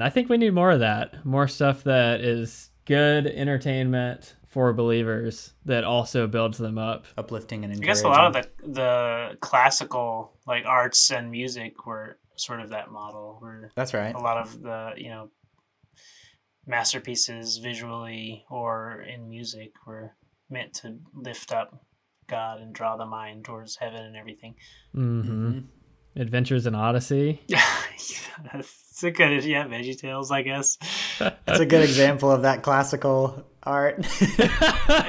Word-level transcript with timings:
I 0.00 0.10
think 0.10 0.28
we 0.28 0.36
need 0.36 0.54
more 0.54 0.70
of 0.70 0.80
that. 0.80 1.24
More 1.24 1.48
stuff 1.48 1.84
that 1.84 2.20
is 2.20 2.70
good 2.84 3.26
entertainment 3.26 4.34
for 4.46 4.72
believers 4.72 5.52
that 5.64 5.84
also 5.84 6.26
builds 6.26 6.58
them 6.58 6.78
up. 6.78 7.04
Uplifting 7.16 7.64
and 7.64 7.72
I 7.72 7.76
encouraging. 7.76 7.94
guess 7.94 8.02
a 8.04 8.08
lot 8.08 8.26
of 8.26 8.32
the 8.62 8.68
the 8.72 9.38
classical 9.40 10.32
like 10.46 10.64
arts 10.66 11.10
and 11.10 11.30
music 11.30 11.86
were 11.86 12.18
sort 12.36 12.60
of 12.60 12.70
that 12.70 12.90
model 12.90 13.36
where 13.40 13.70
That's 13.74 13.92
right. 13.92 14.14
a 14.14 14.18
lot 14.18 14.38
of 14.38 14.62
the 14.62 14.92
you 14.96 15.10
know 15.10 15.30
masterpieces 16.66 17.58
visually 17.58 18.44
or 18.50 19.02
in 19.02 19.28
music 19.28 19.72
were 19.86 20.12
meant 20.50 20.74
to 20.74 20.96
lift 21.14 21.52
up 21.52 21.84
God 22.28 22.60
and 22.60 22.74
draw 22.74 22.96
the 22.96 23.06
mind 23.06 23.44
towards 23.44 23.76
heaven 23.76 24.02
and 24.02 24.16
everything. 24.16 24.54
hmm 24.94 25.58
Adventures 26.16 26.66
in 26.66 26.74
Odyssey. 26.74 27.42
Yeah, 27.48 28.60
it's 28.60 29.02
a 29.02 29.10
good 29.10 29.44
yeah. 29.44 29.66
Veggie 29.66 29.98
Tales, 29.98 30.30
I 30.30 30.42
guess. 30.42 30.78
That's 31.18 31.58
a 31.58 31.66
good 31.66 31.82
example 31.82 32.30
of 32.30 32.42
that 32.42 32.62
classical 32.62 33.44
art. 33.62 34.06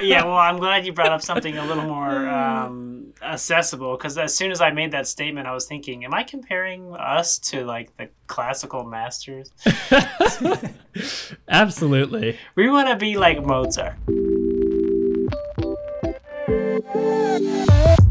yeah, 0.02 0.24
well, 0.24 0.36
I'm 0.36 0.58
glad 0.58 0.84
you 0.84 0.92
brought 0.92 1.12
up 1.12 1.22
something 1.22 1.56
a 1.56 1.64
little 1.64 1.84
more 1.84 2.28
um, 2.28 3.12
accessible 3.22 3.96
because 3.96 4.18
as 4.18 4.34
soon 4.34 4.50
as 4.50 4.60
I 4.60 4.70
made 4.70 4.92
that 4.92 5.06
statement, 5.06 5.46
I 5.46 5.54
was 5.54 5.66
thinking, 5.66 6.04
am 6.04 6.14
I 6.14 6.22
comparing 6.22 6.94
us 6.94 7.38
to 7.50 7.64
like 7.64 7.96
the 7.96 8.08
classical 8.26 8.84
masters? 8.84 9.52
Absolutely. 11.48 12.38
We 12.56 12.68
want 12.68 12.88
to 12.88 12.96
be 12.96 13.16
like 13.16 13.44
Mozart. 13.44 13.96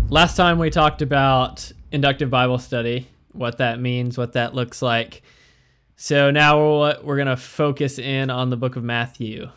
Last 0.09 0.35
time 0.35 0.57
we 0.57 0.69
talked 0.69 1.01
about 1.01 1.71
inductive 1.91 2.29
Bible 2.29 2.59
study, 2.59 3.07
what 3.31 3.57
that 3.57 3.79
means, 3.79 4.17
what 4.17 4.33
that 4.33 4.53
looks 4.53 4.81
like. 4.81 5.21
So 5.95 6.31
now 6.31 6.59
we're, 6.59 6.97
we're 7.03 7.15
going 7.17 7.27
to 7.27 7.37
focus 7.37 7.99
in 7.99 8.29
on 8.29 8.49
the 8.49 8.57
book 8.57 8.75
of 8.75 8.83
Matthew. 8.83 9.49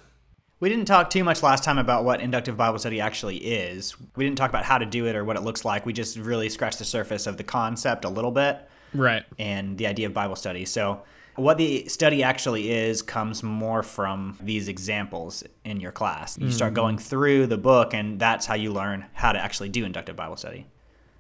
we 0.61 0.69
didn't 0.69 0.87
talk 0.87 1.09
too 1.09 1.23
much 1.23 1.43
last 1.43 1.62
time 1.62 1.79
about 1.79 2.05
what 2.05 2.21
inductive 2.21 2.56
Bible 2.56 2.79
study 2.79 3.01
actually 3.01 3.37
is. 3.37 3.95
We 4.17 4.25
didn't 4.25 4.39
talk 4.39 4.51
about 4.51 4.65
how 4.65 4.79
to 4.79 4.87
do 4.87 5.06
it 5.06 5.15
or 5.15 5.25
what 5.25 5.37
it 5.37 5.43
looks 5.43 5.65
like. 5.65 5.87
We 5.87 5.93
just 5.93 6.17
really 6.17 6.48
scratched 6.48 6.79
the 6.79 6.84
surface 6.84 7.27
of 7.27 7.37
the 7.37 7.45
concept 7.45 8.05
a 8.05 8.09
little 8.09 8.33
bit 8.33 8.69
Right. 8.95 9.25
and 9.39 9.78
the 9.78 9.87
idea 9.87 10.06
of 10.06 10.15
Bible 10.15 10.37
study. 10.37 10.65
So, 10.65 11.03
what 11.37 11.56
the 11.56 11.89
study 11.89 12.23
actually 12.23 12.71
is 12.71 13.01
comes 13.01 13.43
more 13.43 13.83
from 13.83 14.37
these 14.43 14.69
examples 14.69 15.43
in 15.65 15.81
your 15.81 15.91
class. 15.93 16.37
You 16.37 16.51
start 16.51 16.71
mm-hmm. 16.71 16.75
going 16.75 16.99
through 16.99 17.47
the 17.47 17.56
book, 17.56 17.95
and 17.95 18.19
that's 18.19 18.45
how 18.45 18.55
you 18.55 18.71
learn 18.71 19.06
how 19.15 19.33
to 19.33 19.39
actually 19.39 19.71
do 19.71 19.87
inductive 19.87 20.15
Bible 20.15 20.37
study. 20.37 20.67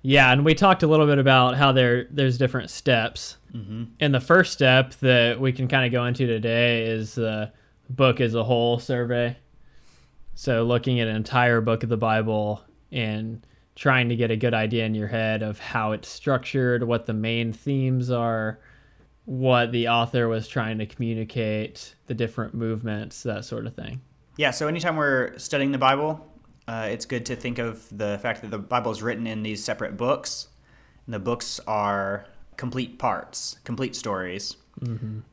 Yeah, 0.02 0.32
and 0.32 0.44
we 0.44 0.54
talked 0.54 0.82
a 0.82 0.86
little 0.86 1.06
bit 1.06 1.18
about 1.18 1.56
how 1.56 1.72
there 1.72 2.06
there's 2.10 2.36
different 2.36 2.70
steps. 2.70 3.36
Mm-hmm. 3.54 3.84
And 4.00 4.14
the 4.14 4.20
first 4.20 4.52
step 4.52 4.94
that 5.00 5.40
we 5.40 5.52
can 5.52 5.68
kind 5.68 5.86
of 5.86 5.92
go 5.92 6.04
into 6.06 6.26
today 6.26 6.86
is 6.86 7.14
the 7.14 7.52
book 7.88 8.20
as 8.20 8.34
a 8.34 8.42
whole 8.42 8.78
survey. 8.78 9.36
So 10.34 10.64
looking 10.64 11.00
at 11.00 11.08
an 11.08 11.16
entire 11.16 11.60
book 11.60 11.82
of 11.82 11.88
the 11.88 11.96
Bible 11.96 12.62
and 12.90 13.46
trying 13.74 14.08
to 14.08 14.16
get 14.16 14.30
a 14.30 14.36
good 14.36 14.54
idea 14.54 14.84
in 14.84 14.94
your 14.94 15.08
head 15.08 15.42
of 15.42 15.58
how 15.58 15.92
it's 15.92 16.08
structured, 16.08 16.82
what 16.82 17.06
the 17.06 17.12
main 17.12 17.52
themes 17.52 18.10
are, 18.10 18.58
what 19.24 19.72
the 19.72 19.88
author 19.88 20.28
was 20.28 20.48
trying 20.48 20.78
to 20.78 20.86
communicate, 20.86 21.94
the 22.06 22.14
different 22.14 22.54
movements, 22.54 23.22
that 23.22 23.44
sort 23.44 23.66
of 23.66 23.74
thing. 23.74 24.00
Yeah, 24.36 24.50
so 24.50 24.66
anytime 24.66 24.96
we're 24.96 25.36
studying 25.38 25.72
the 25.72 25.78
Bible, 25.78 26.26
uh, 26.68 26.88
it's 26.90 27.04
good 27.04 27.26
to 27.26 27.36
think 27.36 27.58
of 27.58 27.86
the 27.96 28.18
fact 28.22 28.42
that 28.42 28.50
the 28.50 28.58
Bible 28.58 28.90
is 28.90 29.02
written 29.02 29.26
in 29.26 29.42
these 29.42 29.62
separate 29.62 29.96
books. 29.96 30.48
And 31.06 31.14
the 31.14 31.18
books 31.18 31.58
are 31.66 32.26
complete 32.56 32.98
parts, 32.98 33.56
complete 33.64 33.96
stories. 33.96 34.56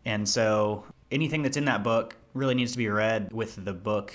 And 0.05 0.27
so 0.27 0.83
anything 1.11 1.41
that's 1.43 1.57
in 1.57 1.65
that 1.65 1.83
book 1.83 2.15
really 2.33 2.55
needs 2.55 2.71
to 2.73 2.77
be 2.77 2.89
read 2.89 3.31
with 3.31 3.63
the 3.63 3.73
book 3.73 4.13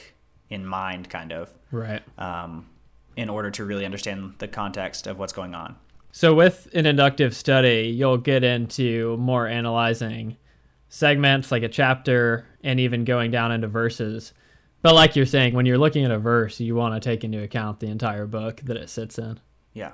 in 0.50 0.64
mind, 0.66 1.08
kind 1.08 1.32
of, 1.32 1.52
Right. 1.72 2.02
um, 2.18 2.66
in 3.16 3.28
order 3.28 3.50
to 3.52 3.64
really 3.64 3.84
understand 3.84 4.34
the 4.38 4.48
context 4.48 5.06
of 5.06 5.18
what's 5.18 5.32
going 5.32 5.54
on. 5.54 5.76
So 6.12 6.34
with 6.34 6.68
an 6.74 6.86
inductive 6.86 7.34
study, 7.34 7.92
you'll 7.96 8.18
get 8.18 8.44
into 8.44 9.16
more 9.16 9.46
analyzing 9.48 10.36
segments 10.88 11.50
like 11.50 11.62
a 11.64 11.68
chapter 11.68 12.46
and 12.62 12.78
even 12.78 13.04
going 13.04 13.30
down 13.32 13.50
into 13.50 13.66
verses. 13.66 14.32
But 14.84 14.94
like 14.94 15.16
you're 15.16 15.24
saying, 15.24 15.54
when 15.54 15.64
you're 15.64 15.78
looking 15.78 16.04
at 16.04 16.10
a 16.10 16.18
verse, 16.18 16.60
you 16.60 16.74
want 16.74 16.92
to 16.92 17.00
take 17.00 17.24
into 17.24 17.42
account 17.42 17.80
the 17.80 17.86
entire 17.86 18.26
book 18.26 18.60
that 18.64 18.76
it 18.76 18.90
sits 18.90 19.18
in. 19.18 19.40
Yeah. 19.72 19.92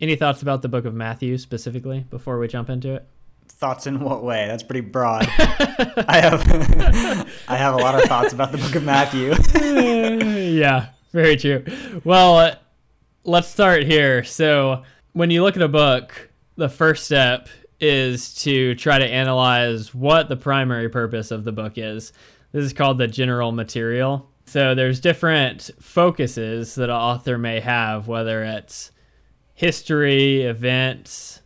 Any 0.00 0.16
thoughts 0.16 0.42
about 0.42 0.62
the 0.62 0.68
book 0.68 0.84
of 0.84 0.94
Matthew 0.94 1.38
specifically 1.38 2.00
before 2.10 2.40
we 2.40 2.48
jump 2.48 2.68
into 2.68 2.92
it? 2.92 3.06
Thoughts 3.46 3.86
in 3.86 4.00
what 4.00 4.24
way? 4.24 4.48
That's 4.48 4.64
pretty 4.64 4.80
broad. 4.80 5.28
I 5.38 6.20
have 6.20 6.42
I 7.48 7.56
have 7.56 7.74
a 7.74 7.76
lot 7.76 7.94
of 7.94 8.02
thoughts 8.08 8.32
about 8.32 8.50
the 8.50 8.58
book 8.58 8.74
of 8.74 8.82
Matthew. 8.82 9.32
yeah, 10.58 10.88
very 11.12 11.36
true. 11.36 11.64
Well, 12.02 12.38
uh, 12.38 12.56
let's 13.22 13.46
start 13.46 13.84
here. 13.84 14.24
So, 14.24 14.82
when 15.12 15.30
you 15.30 15.44
look 15.44 15.54
at 15.54 15.62
a 15.62 15.68
book, 15.68 16.30
the 16.56 16.68
first 16.68 17.04
step 17.04 17.48
is 17.78 18.34
to 18.42 18.74
try 18.74 18.98
to 18.98 19.06
analyze 19.06 19.94
what 19.94 20.28
the 20.28 20.36
primary 20.36 20.88
purpose 20.88 21.30
of 21.30 21.44
the 21.44 21.52
book 21.52 21.74
is. 21.76 22.12
This 22.50 22.64
is 22.64 22.72
called 22.72 22.98
the 22.98 23.06
general 23.06 23.52
material. 23.52 24.31
So, 24.52 24.74
there's 24.74 25.00
different 25.00 25.70
focuses 25.80 26.74
that 26.74 26.90
an 26.90 26.96
author 26.96 27.38
may 27.38 27.60
have, 27.60 28.06
whether 28.06 28.44
it's 28.44 28.90
history, 29.54 30.42
events. 30.42 31.40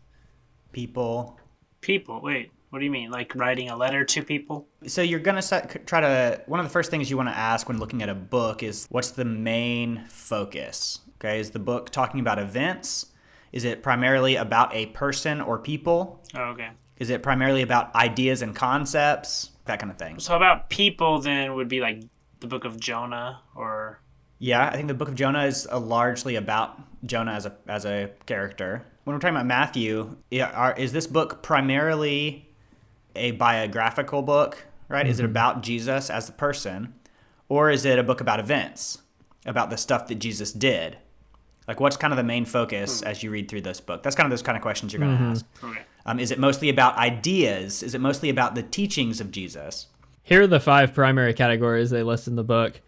People 0.73 1.39
People, 1.87 2.21
wait, 2.21 2.51
what 2.71 2.81
do 2.81 2.85
you 2.85 2.91
mean? 2.91 3.13
Like 3.13 3.33
writing 3.37 3.71
a 3.71 3.77
letter 3.77 4.05
to 4.05 4.21
people? 4.25 4.67
So 4.89 5.03
you're 5.03 5.21
gonna 5.21 5.41
set, 5.41 5.87
try 5.87 6.01
to. 6.01 6.43
One 6.47 6.59
of 6.59 6.67
the 6.67 6.71
first 6.71 6.91
things 6.91 7.09
you 7.09 7.17
want 7.17 7.29
to 7.29 7.37
ask 7.37 7.69
when 7.69 7.79
looking 7.79 8.03
at 8.03 8.09
a 8.09 8.15
book 8.15 8.65
is 8.65 8.89
what's 8.91 9.13
the 9.13 9.25
main 9.25 10.05
focus? 10.09 10.99
Okay, 11.21 11.39
is 11.39 11.53
the 11.53 11.61
book 11.61 11.91
talking 11.91 12.19
about 12.19 12.41
events? 12.41 13.07
Is 13.53 13.63
it 13.63 13.85
primarily 13.85 14.35
about 14.35 14.75
a 14.75 14.87
person 14.87 15.41
or 15.41 15.61
people? 15.61 16.25
Oh, 16.35 16.47
okay. 16.47 16.71
Is 16.99 17.11
it 17.11 17.23
primarily 17.23 17.63
about 17.63 17.95
ideas 17.95 18.43
and 18.43 18.53
concepts? 18.53 19.53
That 19.67 19.79
kind 19.79 19.93
of 19.93 19.97
thing. 19.97 20.19
So 20.19 20.35
about 20.35 20.69
people 20.69 21.21
then 21.21 21.55
would 21.55 21.69
be 21.69 21.81
like 21.81 22.03
the 22.41 22.47
book 22.47 22.65
of 22.65 22.79
Jonah 22.79 23.41
or 23.55 24.01
Yeah, 24.39 24.69
I 24.69 24.77
think 24.77 24.89
the 24.89 24.95
book 24.95 25.09
of 25.09 25.15
Jonah 25.15 25.45
is 25.45 25.67
uh, 25.71 25.79
largely 25.79 26.37
about 26.37 26.79
Jonah 27.07 27.33
as 27.33 27.47
a 27.47 27.55
as 27.67 27.85
a 27.85 28.11
character. 28.27 28.85
When 29.05 29.15
we're 29.15 29.21
talking 29.21 29.37
about 29.37 29.47
Matthew, 29.47 30.17
yeah, 30.31 30.51
are, 30.51 30.75
is 30.77 30.93
this 30.93 31.07
book 31.07 31.43
primarily 31.43 32.49
a 33.15 33.33
biographical 33.33 34.23
book? 34.23 34.65
Right? 34.89 35.07
Is 35.07 35.19
it 35.19 35.25
about 35.25 35.63
Jesus 35.63 36.11
as 36.11 36.27
the 36.27 36.33
person, 36.33 36.95
or 37.49 37.71
is 37.71 37.85
it 37.85 37.99
a 37.99 38.05
book 38.05 38.21
about 38.21 38.39
events, 38.39 38.99
about 39.45 39.71
the 39.71 39.77
stuff 39.77 40.07
that 40.09 40.17
Jesus 40.17 40.53
did? 40.53 40.97
Like, 41.67 41.81
what's 41.81 41.97
kind 41.97 42.13
of 42.13 42.17
the 42.17 42.23
main 42.23 42.45
focus 42.45 43.03
as 43.03 43.23
you 43.23 43.31
read 43.31 43.49
through 43.49 43.63
this 43.63 43.81
book? 43.81 44.03
That's 44.03 44.15
kind 44.15 44.27
of 44.27 44.31
those 44.31 44.43
kind 44.43 44.57
of 44.57 44.63
questions 44.63 44.93
you're 44.93 45.01
going 45.01 45.19
to 45.19 45.25
ask. 45.25 45.47
okay. 45.65 45.83
Um, 46.05 46.21
is 46.21 46.31
it 46.31 46.39
mostly 46.39 46.69
about 46.69 46.97
ideas? 46.97 47.83
Is 47.83 47.97
it 47.97 48.01
mostly 48.01 48.29
about 48.29 48.55
the 48.55 48.63
teachings 48.63 49.21
of 49.21 49.33
Jesus? 49.33 49.89
Here 50.27 50.43
are 50.43 50.49
the 50.49 50.59
five 50.59 50.93
primary 50.93 51.35
categories 51.35 51.91
they 51.91 52.03
list 52.03 52.27
in 52.27 52.35
the 52.35 52.43
book 52.43 52.81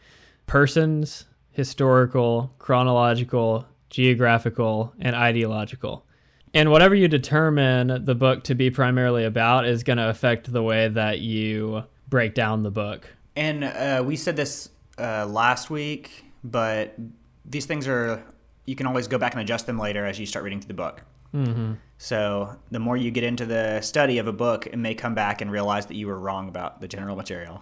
persons, 0.48 1.24
historical, 1.52 2.52
chronological, 2.58 3.64
geographical, 3.90 4.92
and 4.98 5.14
ideological. 5.14 6.04
And 6.52 6.72
whatever 6.72 6.96
you 6.96 7.06
determine 7.06 8.04
the 8.04 8.16
book 8.16 8.42
to 8.44 8.56
be 8.56 8.72
primarily 8.72 9.24
about 9.24 9.66
is 9.66 9.84
going 9.84 9.98
to 9.98 10.08
affect 10.08 10.52
the 10.52 10.64
way 10.64 10.88
that 10.88 11.20
you 11.20 11.84
break 12.08 12.34
down 12.34 12.64
the 12.64 12.72
book. 12.72 13.08
And 13.36 13.62
uh, 13.62 14.02
we 14.04 14.16
said 14.16 14.34
this 14.34 14.70
uh, 14.98 15.24
last 15.24 15.70
week, 15.70 16.24
but 16.42 16.96
these 17.44 17.66
things 17.66 17.86
are 17.86 18.20
you 18.64 18.74
can 18.74 18.86
always 18.86 19.06
go 19.06 19.16
back 19.16 19.34
and 19.34 19.42
adjust 19.42 19.66
them 19.66 19.78
later 19.78 20.04
as 20.04 20.18
you 20.18 20.26
start 20.26 20.44
reading 20.44 20.60
through 20.60 20.68
the 20.68 20.74
book. 20.74 21.02
Mm-hmm. 21.32 21.74
So 21.98 22.56
the 22.70 22.78
more 22.78 22.96
you 22.96 23.10
get 23.10 23.24
into 23.24 23.44
the 23.44 23.80
study 23.80 24.18
of 24.18 24.28
a 24.28 24.32
book, 24.32 24.66
it 24.66 24.76
may 24.78 24.94
come 24.94 25.14
back 25.14 25.40
and 25.40 25.50
realize 25.50 25.86
that 25.86 25.96
you 25.96 26.06
were 26.06 26.18
wrong 26.18 26.48
about 26.48 26.80
the 26.80 26.88
general 26.88 27.16
material. 27.16 27.60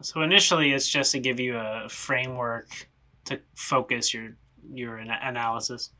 So 0.00 0.22
initially, 0.22 0.72
it's 0.72 0.88
just 0.88 1.12
to 1.12 1.18
give 1.18 1.38
you 1.40 1.56
a 1.56 1.88
framework 1.88 2.68
to 3.26 3.40
focus 3.54 4.14
your 4.14 4.36
your 4.72 4.96
analysis. 4.98 5.90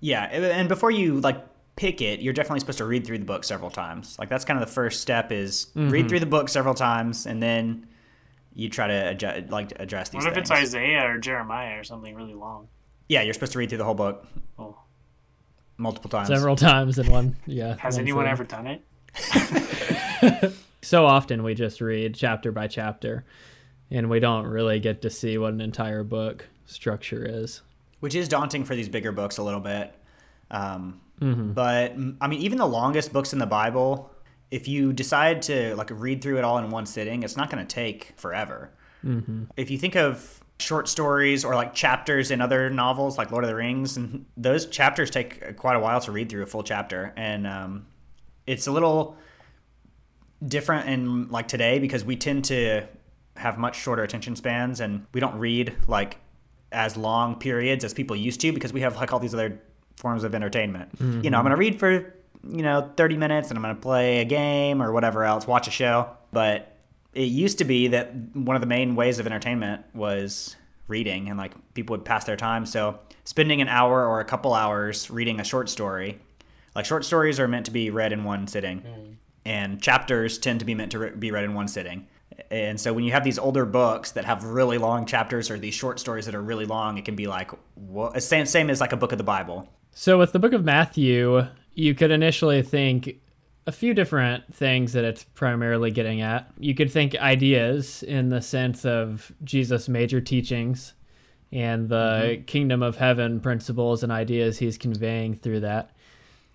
Yeah, 0.00 0.28
and 0.30 0.44
and 0.44 0.68
before 0.68 0.90
you 0.90 1.20
like 1.20 1.44
pick 1.76 2.00
it, 2.00 2.20
you're 2.20 2.32
definitely 2.32 2.60
supposed 2.60 2.78
to 2.78 2.86
read 2.86 3.06
through 3.06 3.18
the 3.18 3.24
book 3.24 3.44
several 3.44 3.70
times. 3.70 4.18
Like 4.18 4.28
that's 4.28 4.44
kind 4.44 4.60
of 4.60 4.66
the 4.66 4.72
first 4.72 5.00
step 5.00 5.32
is 5.32 5.68
read 5.74 5.90
mm-hmm. 5.90 6.08
through 6.08 6.20
the 6.20 6.26
book 6.26 6.48
several 6.48 6.74
times, 6.74 7.26
and 7.26 7.42
then 7.42 7.86
you 8.54 8.70
try 8.70 8.86
to 8.86 9.10
adjust, 9.10 9.50
like 9.50 9.78
address 9.78 10.08
these 10.08 10.22
What 10.24 10.28
if 10.28 10.34
things. 10.34 10.50
it's 10.50 10.58
Isaiah 10.58 11.06
or 11.10 11.18
Jeremiah 11.18 11.78
or 11.78 11.84
something 11.84 12.14
really 12.14 12.34
long? 12.34 12.68
yeah, 13.08 13.22
you're 13.22 13.34
supposed 13.34 13.52
to 13.52 13.58
read 13.58 13.68
through 13.68 13.78
the 13.78 13.84
whole 13.84 13.94
book 13.94 14.26
Oh, 14.58 14.76
multiple 15.78 16.10
times. 16.10 16.28
Several 16.28 16.56
times 16.56 16.98
in 16.98 17.10
one. 17.10 17.36
Yeah. 17.46 17.76
has 17.78 17.94
one 17.94 18.02
anyone 18.02 18.24
sitting. 18.24 18.32
ever 18.32 18.44
done 18.44 18.66
it? 18.66 20.52
So 20.82 21.04
often 21.04 21.42
we 21.42 21.54
just 21.54 21.80
read 21.80 22.14
chapter 22.14 22.52
by 22.52 22.68
chapter, 22.68 23.24
and 23.90 24.08
we 24.08 24.20
don't 24.20 24.46
really 24.46 24.78
get 24.78 25.02
to 25.02 25.10
see 25.10 25.36
what 25.36 25.52
an 25.52 25.60
entire 25.60 26.04
book 26.04 26.46
structure 26.66 27.24
is. 27.28 27.60
which 27.98 28.14
is 28.14 28.28
daunting 28.28 28.64
for 28.64 28.76
these 28.76 28.88
bigger 28.88 29.10
books 29.10 29.38
a 29.38 29.42
little 29.42 29.60
bit. 29.60 29.92
Um, 30.50 31.00
Mm-hmm. 31.20 31.52
But 31.52 31.96
mm, 31.98 32.16
I 32.20 32.26
mean, 32.28 32.40
even 32.42 32.58
the 32.58 32.66
longest 32.66 33.10
books 33.12 33.32
in 33.32 33.38
the 33.38 33.46
Bible, 33.46 34.10
if 34.50 34.68
you 34.68 34.92
decide 34.92 35.40
to 35.42 35.74
like 35.74 35.88
read 35.90 36.20
through 36.22 36.36
it 36.38 36.44
all 36.44 36.58
in 36.58 36.68
one 36.68 36.84
sitting, 36.84 37.22
it's 37.22 37.38
not 37.38 37.48
going 37.50 37.66
to 37.66 37.74
take 37.74 38.12
forever. 38.16 38.70
If 39.56 39.70
you 39.70 39.78
think 39.78 39.96
of 39.96 40.40
short 40.58 40.88
stories 40.88 41.44
or 41.44 41.54
like 41.54 41.74
chapters 41.74 42.30
in 42.30 42.40
other 42.40 42.70
novels 42.70 43.18
like 43.18 43.30
Lord 43.30 43.44
of 43.44 43.48
the 43.48 43.56
Rings, 43.56 43.96
and 43.96 44.24
those 44.36 44.66
chapters 44.66 45.10
take 45.10 45.56
quite 45.56 45.76
a 45.76 45.80
while 45.80 46.00
to 46.00 46.12
read 46.12 46.28
through 46.28 46.42
a 46.42 46.46
full 46.46 46.62
chapter, 46.62 47.12
and 47.16 47.46
um, 47.46 47.86
it's 48.46 48.66
a 48.66 48.72
little 48.72 49.16
different 50.46 50.88
in 50.88 51.28
like 51.30 51.48
today 51.48 51.78
because 51.78 52.04
we 52.04 52.16
tend 52.16 52.44
to 52.46 52.86
have 53.36 53.58
much 53.58 53.76
shorter 53.76 54.02
attention 54.02 54.36
spans 54.36 54.80
and 54.80 55.06
we 55.12 55.20
don't 55.20 55.38
read 55.38 55.74
like 55.88 56.18
as 56.72 56.96
long 56.96 57.34
periods 57.38 57.84
as 57.84 57.94
people 57.94 58.16
used 58.16 58.40
to 58.40 58.52
because 58.52 58.72
we 58.72 58.80
have 58.80 58.96
like 58.96 59.12
all 59.12 59.18
these 59.18 59.34
other 59.34 59.60
forms 59.96 60.24
of 60.24 60.34
entertainment. 60.34 60.90
You 61.24 61.30
know, 61.30 61.38
I'm 61.38 61.44
going 61.44 61.50
to 61.52 61.56
read 61.56 61.78
for, 61.78 61.90
you 61.90 62.62
know, 62.62 62.92
30 62.96 63.16
minutes 63.16 63.48
and 63.48 63.58
I'm 63.58 63.62
going 63.62 63.74
to 63.74 63.80
play 63.80 64.20
a 64.20 64.24
game 64.24 64.82
or 64.82 64.92
whatever 64.92 65.24
else, 65.24 65.46
watch 65.46 65.68
a 65.68 65.70
show. 65.70 66.10
But 66.32 66.75
it 67.16 67.30
used 67.30 67.56
to 67.58 67.64
be 67.64 67.88
that 67.88 68.14
one 68.34 68.56
of 68.56 68.60
the 68.60 68.66
main 68.66 68.94
ways 68.94 69.18
of 69.18 69.26
entertainment 69.26 69.82
was 69.94 70.54
reading 70.86 71.30
and 71.30 71.38
like 71.38 71.54
people 71.72 71.94
would 71.94 72.04
pass 72.04 72.24
their 72.24 72.36
time. 72.36 72.66
So 72.66 72.98
spending 73.24 73.62
an 73.62 73.68
hour 73.68 74.06
or 74.06 74.20
a 74.20 74.24
couple 74.24 74.52
hours 74.52 75.10
reading 75.10 75.40
a 75.40 75.44
short 75.44 75.70
story, 75.70 76.20
like 76.74 76.84
short 76.84 77.06
stories 77.06 77.40
are 77.40 77.48
meant 77.48 77.64
to 77.66 77.72
be 77.72 77.88
read 77.88 78.12
in 78.12 78.22
one 78.22 78.46
sitting 78.46 78.82
mm. 78.82 79.14
and 79.46 79.80
chapters 79.80 80.36
tend 80.36 80.60
to 80.60 80.66
be 80.66 80.74
meant 80.74 80.92
to 80.92 80.98
re- 80.98 81.10
be 81.10 81.30
read 81.30 81.44
in 81.44 81.54
one 81.54 81.68
sitting. 81.68 82.06
And 82.50 82.78
so 82.78 82.92
when 82.92 83.02
you 83.02 83.12
have 83.12 83.24
these 83.24 83.38
older 83.38 83.64
books 83.64 84.10
that 84.12 84.26
have 84.26 84.44
really 84.44 84.76
long 84.76 85.06
chapters 85.06 85.50
or 85.50 85.58
these 85.58 85.74
short 85.74 85.98
stories 85.98 86.26
that 86.26 86.34
are 86.34 86.42
really 86.42 86.66
long, 86.66 86.98
it 86.98 87.06
can 87.06 87.16
be 87.16 87.26
like 87.26 87.50
what, 87.76 88.22
same 88.22 88.44
same 88.44 88.68
as 88.68 88.78
like 88.78 88.92
a 88.92 88.96
book 88.96 89.12
of 89.12 89.18
the 89.18 89.24
Bible. 89.24 89.66
So 89.92 90.18
with 90.18 90.32
the 90.32 90.38
book 90.38 90.52
of 90.52 90.64
Matthew, 90.64 91.46
you 91.72 91.94
could 91.94 92.10
initially 92.10 92.60
think 92.60 93.22
a 93.66 93.72
few 93.72 93.94
different 93.94 94.54
things 94.54 94.92
that 94.92 95.04
it's 95.04 95.24
primarily 95.24 95.90
getting 95.90 96.20
at. 96.20 96.50
You 96.58 96.74
could 96.74 96.90
think 96.90 97.16
ideas 97.16 98.02
in 98.04 98.28
the 98.28 98.40
sense 98.40 98.84
of 98.84 99.32
Jesus' 99.44 99.88
major 99.88 100.20
teachings 100.20 100.94
and 101.52 101.88
the 101.88 102.42
kingdom 102.46 102.82
of 102.82 102.96
heaven 102.96 103.40
principles 103.40 104.02
and 104.02 104.12
ideas 104.12 104.58
he's 104.58 104.78
conveying 104.78 105.34
through 105.34 105.60
that. 105.60 105.90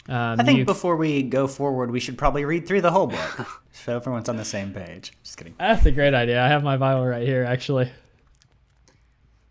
Um, 0.10 0.40
I 0.40 0.44
think 0.44 0.60
you- 0.60 0.66
before 0.66 0.96
we 0.96 1.22
go 1.24 1.48
forward, 1.48 1.92
we 1.92 2.00
should 2.00 2.18
probably 2.18 2.44
read 2.46 2.66
through 2.68 2.82
the 2.82 2.92
whole 2.92 3.08
book 3.08 3.48
so 3.72 3.96
everyone's 3.96 4.30
on 4.30 4.38
the 4.38 4.46
same 4.46 4.74
page. 4.74 5.12
Just 5.24 5.38
kidding. 5.38 5.54
that's 5.60 5.86
a 5.86 5.92
great 5.92 6.14
idea. 6.14 6.42
I 6.44 6.48
have 6.48 6.64
my 6.64 6.78
Bible 6.78 7.06
right 7.06 7.26
here, 7.28 7.44
actually. 7.44 7.90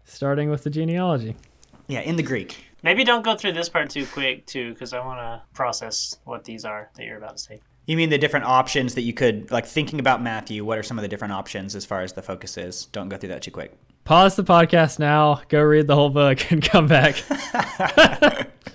Starting 0.04 0.50
with 0.50 0.64
the 0.64 0.70
genealogy. 0.70 1.36
Yeah, 1.86 2.00
in 2.00 2.16
the 2.16 2.22
Greek. 2.22 2.56
Maybe 2.82 3.04
don't 3.04 3.22
go 3.22 3.36
through 3.36 3.52
this 3.52 3.68
part 3.68 3.90
too 3.90 4.06
quick, 4.06 4.46
too, 4.46 4.72
because 4.72 4.92
I 4.92 5.04
want 5.04 5.20
to 5.20 5.42
process 5.54 6.16
what 6.24 6.44
these 6.44 6.64
are 6.64 6.90
that 6.94 7.04
you're 7.04 7.18
about 7.18 7.36
to 7.36 7.42
say. 7.42 7.60
You 7.86 7.96
mean 7.96 8.10
the 8.10 8.18
different 8.18 8.46
options 8.46 8.94
that 8.94 9.02
you 9.02 9.12
could 9.12 9.50
like 9.50 9.66
thinking 9.66 9.98
about 9.98 10.22
Matthew? 10.22 10.64
What 10.64 10.78
are 10.78 10.82
some 10.82 10.98
of 10.98 11.02
the 11.02 11.08
different 11.08 11.32
options 11.32 11.74
as 11.74 11.84
far 11.84 12.02
as 12.02 12.12
the 12.12 12.22
focus 12.22 12.56
is? 12.56 12.86
Don't 12.86 13.08
go 13.08 13.16
through 13.16 13.30
that 13.30 13.42
too 13.42 13.50
quick. 13.50 13.76
Pause 14.04 14.36
the 14.36 14.44
podcast 14.44 14.98
now, 14.98 15.42
go 15.48 15.60
read 15.60 15.86
the 15.86 15.94
whole 15.94 16.10
book, 16.10 16.50
and 16.50 16.62
come 16.62 16.86
back. 16.86 17.16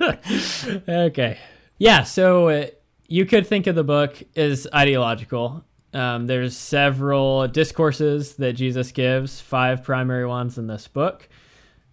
okay. 0.89 1.37
Yeah, 1.77 2.03
so 2.03 2.49
uh, 2.49 2.67
you 3.07 3.25
could 3.25 3.47
think 3.47 3.67
of 3.67 3.75
the 3.75 3.83
book 3.83 4.21
as 4.35 4.67
ideological. 4.73 5.63
Um, 5.93 6.27
there's 6.27 6.55
several 6.55 7.47
discourses 7.47 8.35
that 8.35 8.53
Jesus 8.53 8.91
gives, 8.91 9.39
five 9.39 9.83
primary 9.83 10.25
ones 10.25 10.57
in 10.57 10.67
this 10.67 10.87
book. 10.87 11.27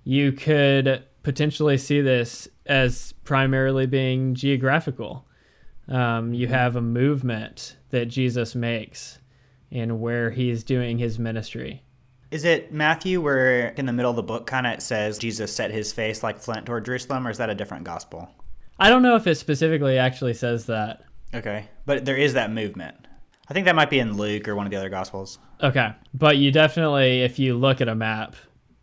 You 0.05 0.33
could 0.33 1.05
potentially 1.23 1.79
see 1.79 2.01
this 2.01 2.49
as 2.67 3.13
primarily 3.25 3.87
being 3.87 4.35
geographical. 4.35 5.27
Um, 5.89 6.33
you 6.33 6.47
have 6.49 6.77
a 6.77 6.81
movement 6.81 7.77
that 7.91 8.07
Jesus 8.07 8.55
makes 8.55 9.19
and 9.71 10.01
where 10.01 10.31
he's 10.31 10.65
doing 10.65 10.99
his 10.99 11.19
ministry. 11.19 11.83
Is 12.31 12.45
it 12.45 12.73
Matthew 12.73 13.21
where 13.21 13.69
in 13.71 13.87
the 13.87 13.93
middle 13.93 14.11
of 14.11 14.17
the 14.17 14.23
book 14.23 14.47
kind 14.47 14.67
of 14.67 14.75
it 14.75 14.83
says 14.83 15.19
Jesus 15.19 15.55
set 15.55 15.71
his 15.71 15.93
face 15.93 16.23
like 16.23 16.39
flint 16.39 16.67
toward 16.67 16.85
Jerusalem, 16.85 17.27
or 17.27 17.31
is 17.31 17.39
that 17.39 17.51
a 17.51 17.55
different 17.55 17.85
gospel? 17.85 18.31
I 18.79 18.89
don't 18.89 19.03
know 19.03 19.17
if 19.17 19.27
it 19.27 19.35
specifically 19.35 19.99
actually 19.99 20.35
says 20.35 20.67
that. 20.67 21.05
Okay, 21.35 21.69
but 21.85 22.05
there 22.05 22.17
is 22.17 22.35
that 22.35 22.51
movement. 22.51 22.97
I 23.49 23.55
think 23.55 23.67
that 23.67 23.77
might 23.77 23.91
be 23.91 23.99
in 23.99 24.17
Luke 24.17 24.49
or 24.49 24.57
one 24.57 24.67
of 24.67 24.71
the 24.71 24.79
other 24.79 24.89
gospels. 24.89 25.39
Okay. 25.63 25.93
But 26.15 26.39
you 26.39 26.51
definitely, 26.51 27.23
if 27.23 27.39
you 27.39 27.55
look 27.55 27.81
at 27.81 27.89
a 27.89 27.95
map 27.95 28.35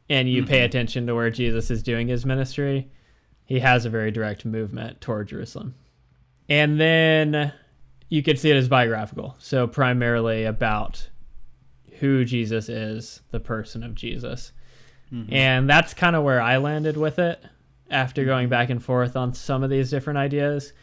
and 0.09 0.29
you 0.29 0.45
pay 0.45 0.57
mm-hmm. 0.57 0.65
attention 0.65 1.07
to 1.07 1.15
where 1.15 1.29
Jesus 1.29 1.69
is 1.69 1.83
doing 1.83 2.07
his 2.07 2.25
ministry, 2.25 2.89
he 3.45 3.59
has 3.59 3.85
a 3.85 3.89
very 3.89 4.11
direct 4.11 4.45
movement 4.45 5.01
toward 5.01 5.27
Jerusalem. 5.27 5.75
And 6.47 6.79
then 6.79 7.53
you 8.09 8.23
could 8.23 8.39
see 8.39 8.49
it 8.49 8.55
as 8.55 8.67
biographical. 8.67 9.35
So 9.39 9.67
primarily 9.67 10.45
about 10.45 11.09
who 11.99 12.25
Jesus 12.25 12.69
is, 12.69 13.21
the 13.31 13.39
person 13.39 13.83
of 13.83 13.93
Jesus. 13.93 14.51
Mm-hmm. 15.13 15.33
And 15.33 15.69
that's 15.69 15.93
kind 15.93 16.15
of 16.15 16.23
where 16.23 16.41
I 16.41 16.57
landed 16.57 16.97
with 16.97 17.19
it 17.19 17.43
after 17.89 18.25
going 18.25 18.45
mm-hmm. 18.45 18.51
back 18.51 18.69
and 18.69 18.83
forth 18.83 19.15
on 19.15 19.33
some 19.33 19.63
of 19.63 19.69
these 19.69 19.89
different 19.89 20.17
ideas. 20.17 20.73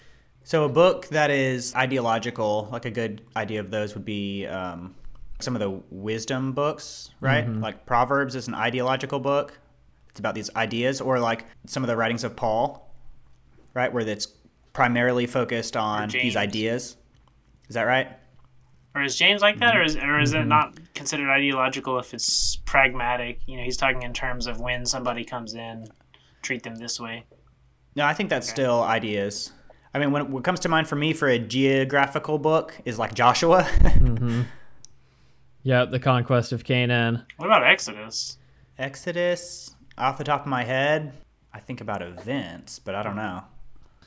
So 0.44 0.64
a 0.64 0.68
book 0.68 1.08
that 1.08 1.30
is 1.30 1.74
ideological, 1.74 2.68
like 2.70 2.84
a 2.84 2.90
good 2.90 3.22
idea 3.34 3.58
of 3.58 3.70
those 3.70 3.94
would 3.94 4.04
be 4.04 4.46
um, 4.46 4.94
some 5.40 5.54
of 5.54 5.60
the 5.60 5.70
wisdom 5.90 6.52
books, 6.52 7.10
right? 7.20 7.48
Like 7.48 7.84
Proverbs 7.86 8.34
is 8.34 8.48
an 8.48 8.54
ideological 8.54 9.20
book. 9.20 9.58
It's 10.10 10.18
about 10.20 10.34
these 10.34 10.48
ideas, 10.56 11.00
or 11.00 11.18
like 11.18 11.44
some 11.66 11.82
of 11.82 11.88
the 11.88 11.96
writings 11.96 12.24
of 12.24 12.34
Paul, 12.34 12.90
right, 13.74 13.92
where 13.92 14.06
it's 14.08 14.26
primarily 14.72 15.26
focused 15.26 15.76
on 15.76 16.08
these 16.08 16.36
ideas. 16.36 16.96
Is 17.68 17.74
that 17.74 17.82
right? 17.82 18.08
Or 18.94 19.02
is 19.02 19.14
James 19.16 19.42
like 19.42 19.58
that, 19.58 19.76
or 19.76 19.82
is, 19.82 19.94
or 19.96 20.18
is 20.20 20.32
Mm-hmm. 20.32 20.42
it 20.42 20.46
not 20.46 20.78
considered 20.94 21.28
ideological 21.30 21.98
if 21.98 22.14
it's 22.14 22.56
pragmatic? 22.64 23.40
You 23.46 23.58
know, 23.58 23.62
he's 23.62 23.76
talking 23.76 24.02
in 24.02 24.14
terms 24.14 24.46
of 24.46 24.58
when 24.58 24.86
somebody 24.86 25.22
comes 25.22 25.52
in, 25.52 25.86
treat 26.40 26.62
them 26.62 26.76
this 26.76 26.98
way. 26.98 27.24
No, 27.94 28.06
I 28.06 28.14
think 28.14 28.30
that's 28.30 28.48
still 28.48 28.82
ideas. 28.82 29.52
I 29.92 29.98
mean, 29.98 30.12
when 30.12 30.30
what 30.30 30.44
comes 30.44 30.60
to 30.60 30.68
mind 30.70 30.88
for 30.88 30.96
me 30.96 31.12
for 31.12 31.28
a 31.28 31.38
geographical 31.38 32.38
book 32.38 32.74
is 32.86 32.98
like 32.98 33.12
Joshua. 33.14 33.68
Yep, 35.66 35.90
the 35.90 35.98
conquest 35.98 36.52
of 36.52 36.62
Canaan. 36.62 37.24
What 37.38 37.46
about 37.46 37.64
Exodus? 37.64 38.38
Exodus, 38.78 39.74
off 39.98 40.16
the 40.16 40.22
top 40.22 40.42
of 40.42 40.46
my 40.46 40.62
head, 40.62 41.12
I 41.52 41.58
think 41.58 41.80
about 41.80 42.02
events, 42.02 42.78
but 42.78 42.94
I 42.94 43.02
don't 43.02 43.16
know. 43.16 43.42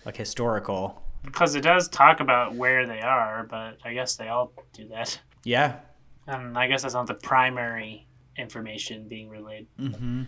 Like 0.05 0.15
historical. 0.15 1.03
Because 1.21 1.55
it 1.55 1.61
does 1.61 1.89
talk 1.89 2.21
about 2.21 2.55
where 2.55 2.87
they 2.87 3.01
are, 3.01 3.43
but 3.43 3.77
I 3.83 3.93
guess 3.93 4.15
they 4.15 4.29
all 4.29 4.53
do 4.71 4.87
that. 4.87 5.19
Yeah. 5.43 5.79
And 6.27 6.57
I 6.57 6.67
guess 6.67 6.83
that's 6.83 6.93
not 6.93 7.07
the 7.07 7.15
primary 7.15 8.07
information 8.37 9.09
being 9.09 9.27
relayed. 9.27 9.67
Mm-hmm. 9.77 10.23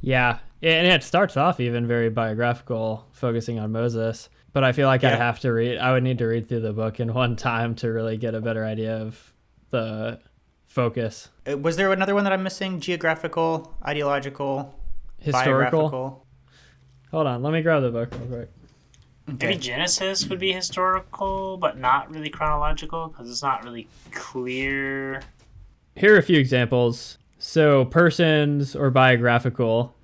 Yeah, 0.00 0.38
and 0.62 0.86
it 0.86 1.02
starts 1.02 1.36
off 1.36 1.60
even 1.60 1.86
very 1.86 2.08
biographical, 2.08 3.06
focusing 3.12 3.58
on 3.58 3.70
Moses. 3.70 4.30
But 4.54 4.64
I 4.64 4.72
feel 4.72 4.86
like 4.86 5.04
I'd 5.04 5.18
have 5.18 5.40
to 5.40 5.52
read. 5.52 5.76
I 5.76 5.92
would 5.92 6.04
need 6.04 6.16
to 6.18 6.26
read 6.26 6.48
through 6.48 6.60
the 6.60 6.72
book 6.72 7.00
in 7.00 7.12
one 7.12 7.36
time 7.36 7.74
to 7.76 7.88
really 7.88 8.16
get 8.16 8.34
a 8.34 8.40
better 8.40 8.64
idea 8.64 8.96
of 8.96 9.34
the 9.68 10.18
focus. 10.70 11.28
Uh, 11.46 11.58
Was 11.58 11.76
there 11.76 11.92
another 11.92 12.14
one 12.14 12.24
that 12.24 12.32
I'm 12.32 12.42
missing? 12.42 12.80
Geographical, 12.80 13.76
ideological, 13.84 14.74
Historical. 15.18 16.24
Hold 17.10 17.26
on, 17.26 17.42
let 17.42 17.52
me 17.52 17.60
grab 17.60 17.82
the 17.82 17.90
book 17.90 18.10
real 18.14 18.26
quick. 18.28 18.50
Maybe 19.26 19.56
Genesis 19.56 20.26
would 20.28 20.38
be 20.38 20.52
historical, 20.52 21.58
but 21.58 21.78
not 21.78 22.10
really 22.10 22.30
chronological, 22.30 23.08
because 23.08 23.30
it's 23.30 23.42
not 23.42 23.64
really 23.64 23.86
clear. 24.12 25.20
Here 25.94 26.14
are 26.14 26.18
a 26.18 26.22
few 26.22 26.38
examples. 26.38 27.18
So, 27.38 27.84
persons 27.84 28.74
or 28.74 28.90
biographical. 28.90 29.94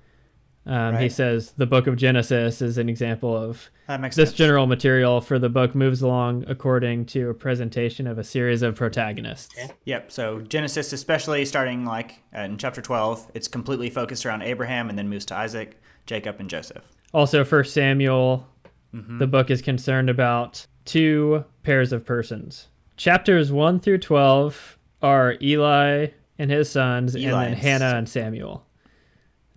Um, 0.67 0.97
He 0.97 1.09
says 1.09 1.53
the 1.53 1.65
book 1.65 1.87
of 1.87 1.95
Genesis 1.95 2.61
is 2.61 2.77
an 2.77 2.89
example 2.89 3.35
of 3.35 3.69
this 3.87 4.15
sense. 4.15 4.33
general 4.33 4.67
material 4.67 5.21
for 5.21 5.39
the 5.39 5.47
book 5.49 5.73
moves 5.73 6.01
along 6.01 6.43
according 6.47 7.05
to 7.07 7.29
a 7.29 7.33
presentation 7.33 8.05
of 8.05 8.17
a 8.17 8.23
series 8.23 8.61
of 8.61 8.75
protagonists. 8.75 9.55
Okay. 9.57 9.71
Yep. 9.85 10.11
So 10.11 10.41
Genesis, 10.41 10.91
especially 10.91 11.45
starting 11.45 11.85
like 11.85 12.21
in 12.33 12.57
chapter 12.57 12.81
12, 12.81 13.31
it's 13.33 13.47
completely 13.47 13.89
focused 13.89 14.25
around 14.25 14.41
Abraham 14.41 14.89
and 14.89 14.97
then 14.97 15.07
moves 15.07 15.25
to 15.27 15.35
Isaac, 15.35 15.81
Jacob, 16.05 16.35
and 16.39 16.49
Joseph. 16.49 16.83
Also, 17.13 17.43
First 17.45 17.73
Samuel, 17.73 18.45
the 18.93 19.27
book 19.27 19.49
is 19.49 19.61
concerned 19.61 20.09
about 20.09 20.65
two 20.83 21.45
pairs 21.63 21.93
of 21.93 22.03
persons. 22.05 22.67
Chapters 22.97 23.51
1 23.51 23.79
through 23.79 23.99
12 23.99 24.77
are 25.01 25.35
Eli 25.41 26.07
and 26.39 26.51
his 26.51 26.69
sons, 26.69 27.15
and 27.15 27.23
then 27.23 27.33
and 27.33 27.55
Hannah 27.55 27.95
and 27.95 28.09
Samuel. 28.09 28.65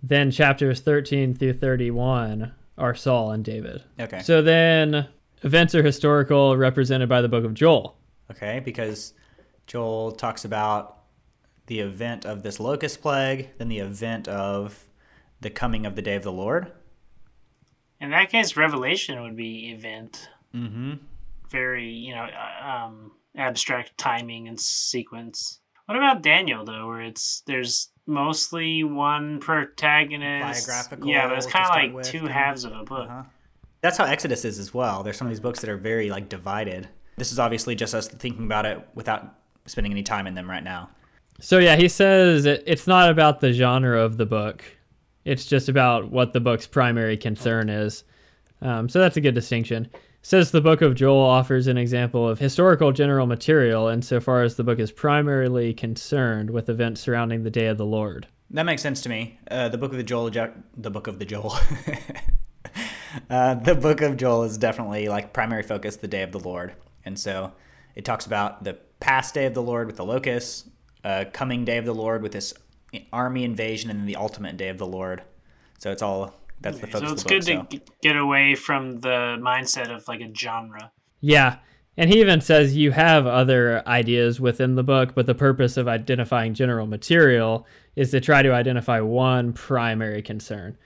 Then 0.03 0.31
chapters 0.31 0.81
13 0.81 1.35
through 1.35 1.53
31 1.53 2.51
are 2.77 2.95
Saul 2.95 3.31
and 3.31 3.45
David. 3.45 3.83
Okay. 3.99 4.19
So 4.19 4.41
then 4.41 5.07
events 5.43 5.75
are 5.75 5.83
historical, 5.83 6.57
represented 6.57 7.07
by 7.07 7.21
the 7.21 7.29
book 7.29 7.45
of 7.45 7.53
Joel. 7.53 7.97
Okay, 8.31 8.61
because 8.63 9.13
Joel 9.67 10.11
talks 10.11 10.45
about 10.45 10.97
the 11.67 11.79
event 11.79 12.25
of 12.25 12.43
this 12.43 12.59
locust 12.59 13.01
plague, 13.01 13.49
then 13.57 13.69
the 13.69 13.79
event 13.79 14.27
of 14.27 14.83
the 15.39 15.49
coming 15.49 15.85
of 15.85 15.95
the 15.95 16.01
day 16.01 16.15
of 16.15 16.23
the 16.23 16.31
Lord. 16.31 16.71
In 18.01 18.09
that 18.09 18.29
case, 18.29 18.57
Revelation 18.57 19.21
would 19.21 19.37
be 19.37 19.71
event. 19.71 20.27
Mm-hmm. 20.53 20.93
Very, 21.49 21.89
you 21.89 22.15
know, 22.15 22.27
uh, 22.27 22.67
um, 22.67 23.11
abstract 23.37 23.97
timing 23.97 24.47
and 24.47 24.59
sequence. 24.59 25.60
What 25.91 25.97
about 25.97 26.21
Daniel 26.21 26.63
though, 26.63 26.87
where 26.87 27.01
it's 27.01 27.41
there's 27.47 27.89
mostly 28.05 28.85
one 28.85 29.41
protagonist? 29.41 30.65
Biographical 30.65 31.05
Yeah, 31.09 31.27
but 31.27 31.37
it's 31.37 31.45
kind 31.45 31.65
of 31.65 31.95
like 31.95 32.05
two 32.05 32.19
kinda. 32.19 32.31
halves 32.31 32.63
of 32.63 32.71
a 32.71 32.85
book. 32.85 33.09
Uh-huh. 33.09 33.23
That's 33.81 33.97
how 33.97 34.05
Exodus 34.05 34.45
is 34.45 34.57
as 34.57 34.73
well. 34.73 35.03
There's 35.03 35.17
some 35.17 35.27
of 35.27 35.31
these 35.31 35.41
books 35.41 35.59
that 35.59 35.69
are 35.69 35.75
very 35.75 36.09
like 36.09 36.29
divided. 36.29 36.87
This 37.17 37.33
is 37.33 37.39
obviously 37.39 37.75
just 37.75 37.93
us 37.93 38.07
thinking 38.07 38.45
about 38.45 38.65
it 38.65 38.79
without 38.95 39.35
spending 39.65 39.91
any 39.91 40.01
time 40.01 40.27
in 40.27 40.33
them 40.33 40.49
right 40.49 40.63
now. 40.63 40.89
So 41.41 41.57
yeah, 41.57 41.75
he 41.75 41.89
says 41.89 42.45
it, 42.45 42.63
it's 42.65 42.87
not 42.87 43.09
about 43.09 43.41
the 43.41 43.51
genre 43.51 44.01
of 44.01 44.15
the 44.15 44.25
book. 44.25 44.63
It's 45.25 45.45
just 45.45 45.67
about 45.67 46.09
what 46.09 46.31
the 46.31 46.39
book's 46.39 46.67
primary 46.67 47.17
concern 47.17 47.67
is. 47.67 48.05
Um, 48.61 48.87
so 48.87 48.99
that's 48.99 49.17
a 49.17 49.21
good 49.21 49.35
distinction. 49.35 49.89
Says 50.23 50.51
the 50.51 50.61
book 50.61 50.83
of 50.83 50.93
Joel 50.93 51.19
offers 51.19 51.65
an 51.65 51.77
example 51.77 52.29
of 52.29 52.37
historical 52.37 52.91
general 52.91 53.25
material 53.25 53.87
insofar 53.87 54.43
as 54.43 54.55
the 54.55 54.63
book 54.63 54.77
is 54.77 54.91
primarily 54.91 55.73
concerned 55.73 56.51
with 56.51 56.69
events 56.69 57.01
surrounding 57.01 57.43
the 57.43 57.49
day 57.49 57.65
of 57.65 57.79
the 57.79 57.87
Lord. 57.87 58.27
That 58.51 58.63
makes 58.63 58.83
sense 58.83 59.01
to 59.01 59.09
me. 59.09 59.39
Uh, 59.49 59.69
the 59.69 59.79
book 59.79 59.91
of 59.91 59.97
the 59.97 60.03
Joel, 60.03 60.29
the 60.77 60.91
book 60.91 61.07
of 61.07 61.17
the 61.17 61.25
Joel. 61.25 61.57
uh, 63.31 63.55
the 63.55 63.73
book 63.73 64.01
of 64.01 64.15
Joel 64.15 64.43
is 64.43 64.59
definitely 64.59 65.09
like 65.09 65.33
primary 65.33 65.63
focus, 65.63 65.95
the 65.95 66.07
day 66.07 66.21
of 66.21 66.31
the 66.31 66.39
Lord, 66.39 66.75
and 67.03 67.17
so 67.17 67.51
it 67.95 68.05
talks 68.05 68.27
about 68.27 68.63
the 68.63 68.73
past 68.99 69.33
day 69.33 69.47
of 69.47 69.55
the 69.55 69.63
Lord 69.63 69.87
with 69.87 69.95
the 69.95 70.05
locusts, 70.05 70.69
uh, 71.03 71.25
coming 71.33 71.65
day 71.65 71.77
of 71.77 71.85
the 71.85 71.95
Lord 71.95 72.21
with 72.21 72.31
this 72.31 72.53
army 73.11 73.43
invasion, 73.43 73.89
and 73.89 73.99
then 73.99 74.05
the 74.05 74.17
ultimate 74.17 74.55
day 74.55 74.69
of 74.69 74.77
the 74.77 74.85
Lord. 74.85 75.23
So 75.79 75.91
it's 75.91 76.03
all 76.03 76.35
that's 76.61 76.79
the 76.79 76.87
focus 76.87 77.09
So 77.09 77.13
it's 77.13 77.21
of 77.23 77.27
the 77.27 77.35
book. 77.35 77.41
good 77.41 77.43
so. 77.43 77.63
to 77.63 77.77
g- 77.77 77.83
get 78.01 78.15
away 78.15 78.55
from 78.55 78.99
the 79.01 79.37
mindset 79.41 79.93
of 79.93 80.07
like 80.07 80.21
a 80.21 80.33
genre. 80.33 80.91
Yeah. 81.19 81.57
And 81.97 82.09
he 82.09 82.21
even 82.21 82.39
says 82.41 82.75
you 82.75 82.91
have 82.91 83.27
other 83.27 83.85
ideas 83.87 84.39
within 84.39 84.75
the 84.75 84.83
book, 84.83 85.13
but 85.13 85.25
the 85.25 85.35
purpose 85.35 85.75
of 85.77 85.87
identifying 85.87 86.53
general 86.53 86.87
material 86.87 87.67
is 87.95 88.11
to 88.11 88.21
try 88.21 88.41
to 88.41 88.53
identify 88.53 89.01
one 89.01 89.53
primary 89.53 90.21
concern. 90.21 90.77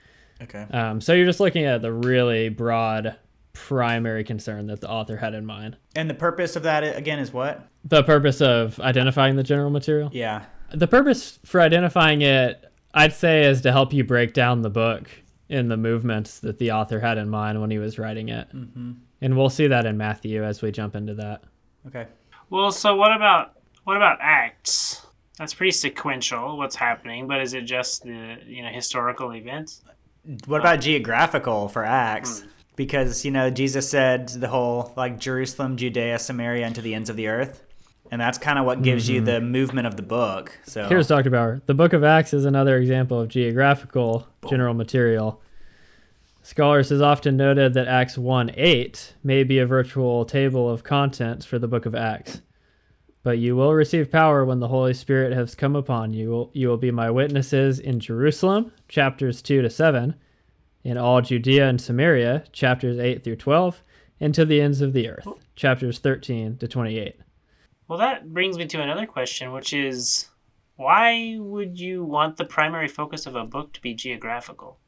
Okay. 0.42 0.66
Um, 0.72 1.00
so 1.00 1.12
you're 1.14 1.24
just 1.26 1.40
looking 1.40 1.64
at 1.64 1.80
the 1.80 1.92
really 1.92 2.48
broad 2.48 3.16
primary 3.52 4.24
concern 4.24 4.66
that 4.66 4.80
the 4.80 4.90
author 4.90 5.16
had 5.16 5.32
in 5.32 5.46
mind. 5.46 5.76
And 5.94 6.10
the 6.10 6.14
purpose 6.14 6.56
of 6.56 6.62
that 6.64 6.82
again 6.96 7.18
is 7.18 7.32
what? 7.32 7.66
The 7.84 8.02
purpose 8.02 8.42
of 8.42 8.78
identifying 8.80 9.36
the 9.36 9.42
general 9.42 9.70
material? 9.70 10.10
Yeah. 10.12 10.44
The 10.74 10.88
purpose 10.88 11.38
for 11.44 11.60
identifying 11.60 12.20
it, 12.22 12.62
I'd 12.92 13.14
say, 13.14 13.44
is 13.44 13.62
to 13.62 13.72
help 13.72 13.92
you 13.94 14.04
break 14.04 14.34
down 14.34 14.60
the 14.62 14.68
book 14.70 15.08
in 15.48 15.68
the 15.68 15.76
movements 15.76 16.40
that 16.40 16.58
the 16.58 16.72
author 16.72 17.00
had 17.00 17.18
in 17.18 17.28
mind 17.28 17.60
when 17.60 17.70
he 17.70 17.78
was 17.78 17.98
writing 17.98 18.28
it. 18.28 18.48
Mm-hmm. 18.54 18.92
And 19.20 19.36
we'll 19.36 19.50
see 19.50 19.66
that 19.66 19.86
in 19.86 19.96
Matthew 19.96 20.44
as 20.44 20.62
we 20.62 20.70
jump 20.70 20.96
into 20.96 21.14
that. 21.14 21.44
Okay. 21.86 22.06
Well, 22.50 22.70
so 22.70 22.94
what 22.94 23.14
about 23.14 23.52
what 23.84 23.96
about 23.96 24.18
Acts? 24.20 25.06
That's 25.38 25.54
pretty 25.54 25.72
sequential. 25.72 26.56
What's 26.56 26.76
happening? 26.76 27.26
But 27.28 27.40
is 27.40 27.54
it 27.54 27.62
just 27.62 28.02
the 28.02 28.38
you 28.46 28.62
know 28.62 28.70
historical 28.70 29.34
events? 29.34 29.82
What 30.46 30.60
about 30.60 30.80
geographical 30.80 31.68
for 31.68 31.84
Acts? 31.84 32.44
Because 32.74 33.24
you 33.24 33.30
know 33.30 33.48
Jesus 33.50 33.88
said 33.88 34.28
the 34.28 34.48
whole 34.48 34.92
like 34.96 35.18
Jerusalem, 35.18 35.76
Judea, 35.76 36.18
Samaria, 36.18 36.66
and 36.66 36.74
to 36.74 36.82
the 36.82 36.94
ends 36.94 37.08
of 37.08 37.16
the 37.16 37.28
earth, 37.28 37.65
and 38.10 38.20
that's 38.20 38.38
kind 38.38 38.58
of 38.58 38.64
what 38.64 38.82
gives 38.82 39.08
you 39.08 39.20
the 39.20 39.32
mm-hmm. 39.32 39.50
movement 39.50 39.86
of 39.86 39.96
the 39.96 40.02
book. 40.02 40.58
So 40.64 40.88
Here's 40.88 41.08
Dr. 41.08 41.30
Bauer. 41.30 41.60
The 41.66 41.74
Book 41.74 41.92
of 41.92 42.04
Acts 42.04 42.32
is 42.32 42.44
another 42.44 42.76
example 42.78 43.20
of 43.20 43.28
geographical 43.28 44.26
general 44.48 44.74
material. 44.74 45.40
Scholars 46.42 46.90
has 46.90 47.02
often 47.02 47.36
noted 47.36 47.74
that 47.74 47.88
Acts 47.88 48.16
1 48.16 48.52
8 48.54 49.14
may 49.24 49.42
be 49.42 49.58
a 49.58 49.66
virtual 49.66 50.24
table 50.24 50.70
of 50.70 50.84
contents 50.84 51.44
for 51.44 51.58
the 51.58 51.66
Book 51.66 51.86
of 51.86 51.94
Acts. 51.94 52.40
But 53.24 53.38
you 53.38 53.56
will 53.56 53.74
receive 53.74 54.12
power 54.12 54.44
when 54.44 54.60
the 54.60 54.68
Holy 54.68 54.94
Spirit 54.94 55.32
has 55.32 55.56
come 55.56 55.74
upon 55.74 56.12
you. 56.12 56.48
You 56.52 56.68
will 56.68 56.76
be 56.76 56.92
my 56.92 57.10
witnesses 57.10 57.80
in 57.80 57.98
Jerusalem, 57.98 58.70
chapters 58.88 59.42
2 59.42 59.62
to 59.62 59.68
7, 59.68 60.14
in 60.84 60.96
all 60.96 61.20
Judea 61.20 61.68
and 61.68 61.80
Samaria, 61.80 62.44
chapters 62.52 63.00
8 63.00 63.24
through 63.24 63.34
12, 63.34 63.82
and 64.20 64.32
to 64.32 64.44
the 64.44 64.60
ends 64.60 64.80
of 64.80 64.92
the 64.92 65.08
earth, 65.08 65.26
chapters 65.56 65.98
13 65.98 66.58
to 66.58 66.68
28. 66.68 67.16
Well, 67.88 67.98
that 67.98 68.32
brings 68.32 68.58
me 68.58 68.66
to 68.66 68.82
another 68.82 69.06
question, 69.06 69.52
which 69.52 69.72
is 69.72 70.28
why 70.76 71.36
would 71.38 71.78
you 71.78 72.04
want 72.04 72.36
the 72.36 72.44
primary 72.44 72.88
focus 72.88 73.26
of 73.26 73.36
a 73.36 73.44
book 73.44 73.72
to 73.74 73.80
be 73.80 73.94
geographical? 73.94 74.78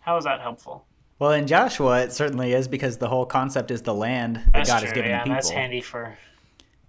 How 0.00 0.16
is 0.16 0.24
that 0.24 0.40
helpful? 0.40 0.86
well, 1.18 1.32
in 1.32 1.46
Joshua, 1.46 2.00
it 2.00 2.12
certainly 2.12 2.54
is 2.54 2.66
because 2.66 2.96
the 2.96 3.08
whole 3.08 3.26
concept 3.26 3.70
is 3.70 3.82
the 3.82 3.94
land 3.94 4.36
that 4.36 4.52
That's 4.54 4.70
God 4.70 4.78
true. 4.78 4.86
has 4.86 4.94
given 4.94 5.10
yeah, 5.10 5.18
the 5.18 5.24
people, 5.24 5.34
that's 5.34 5.50
handy 5.50 5.80
for 5.82 6.16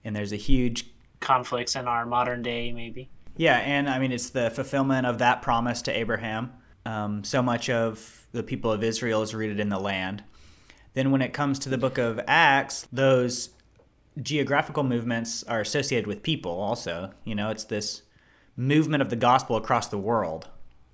and 0.03 0.15
there's 0.15 0.31
a 0.31 0.37
huge 0.37 0.89
conflicts 1.19 1.75
in 1.75 1.87
our 1.87 2.05
modern 2.05 2.41
day, 2.41 2.71
maybe. 2.71 3.09
Yeah, 3.37 3.57
and 3.57 3.89
I 3.89 3.99
mean, 3.99 4.11
it's 4.11 4.29
the 4.29 4.49
fulfillment 4.49 5.05
of 5.05 5.19
that 5.19 5.41
promise 5.41 5.81
to 5.83 5.91
Abraham. 5.91 6.51
Um, 6.85 7.23
so 7.23 7.41
much 7.41 7.69
of 7.69 8.25
the 8.31 8.41
people 8.41 8.71
of 8.71 8.83
Israel 8.83 9.21
is 9.21 9.35
rooted 9.35 9.59
in 9.59 9.69
the 9.69 9.79
land. 9.79 10.23
Then, 10.93 11.11
when 11.11 11.21
it 11.21 11.33
comes 11.33 11.59
to 11.59 11.69
the 11.69 11.77
book 11.77 11.97
of 11.97 12.19
Acts, 12.27 12.87
those 12.91 13.49
geographical 14.21 14.83
movements 14.83 15.43
are 15.43 15.61
associated 15.61 16.07
with 16.07 16.23
people 16.23 16.51
also. 16.51 17.11
You 17.23 17.35
know, 17.35 17.49
it's 17.49 17.63
this 17.65 18.01
movement 18.55 19.01
of 19.01 19.09
the 19.09 19.15
gospel 19.15 19.55
across 19.55 19.87
the 19.87 19.97
world. 19.97 20.47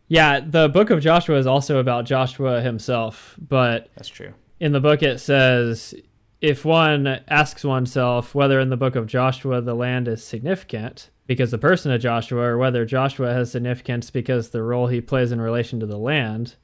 Yeah, 0.07 0.39
the 0.39 0.69
book 0.69 0.89
of 0.89 1.01
Joshua 1.01 1.38
is 1.38 1.47
also 1.47 1.79
about 1.79 2.05
Joshua 2.05 2.62
himself, 2.62 3.36
but 3.38 3.89
That's 3.95 4.07
true. 4.07 4.33
in 4.59 4.71
the 4.71 4.79
book 4.79 5.03
it 5.03 5.19
says 5.19 5.93
if 6.39 6.63
one 6.63 7.07
asks 7.27 7.63
oneself 7.65 8.33
whether 8.36 8.59
in 8.59 8.69
the 8.69 8.77
book 8.77 8.95
of 8.95 9.07
Joshua 9.07 9.59
the 9.59 9.74
land 9.74 10.07
is 10.07 10.24
significant 10.24 11.09
because 11.25 11.51
the 11.51 11.57
person 11.57 11.91
of 11.91 12.00
Joshua, 12.00 12.41
or 12.41 12.57
whether 12.57 12.86
Joshua 12.86 13.33
has 13.33 13.51
significance 13.51 14.09
because 14.09 14.50
the 14.50 14.63
role 14.63 14.88
he 14.88 15.01
plays 15.01 15.33
in 15.33 15.41
relation 15.41 15.77
to 15.81 15.86
the 15.86 15.97
land, 15.97 16.55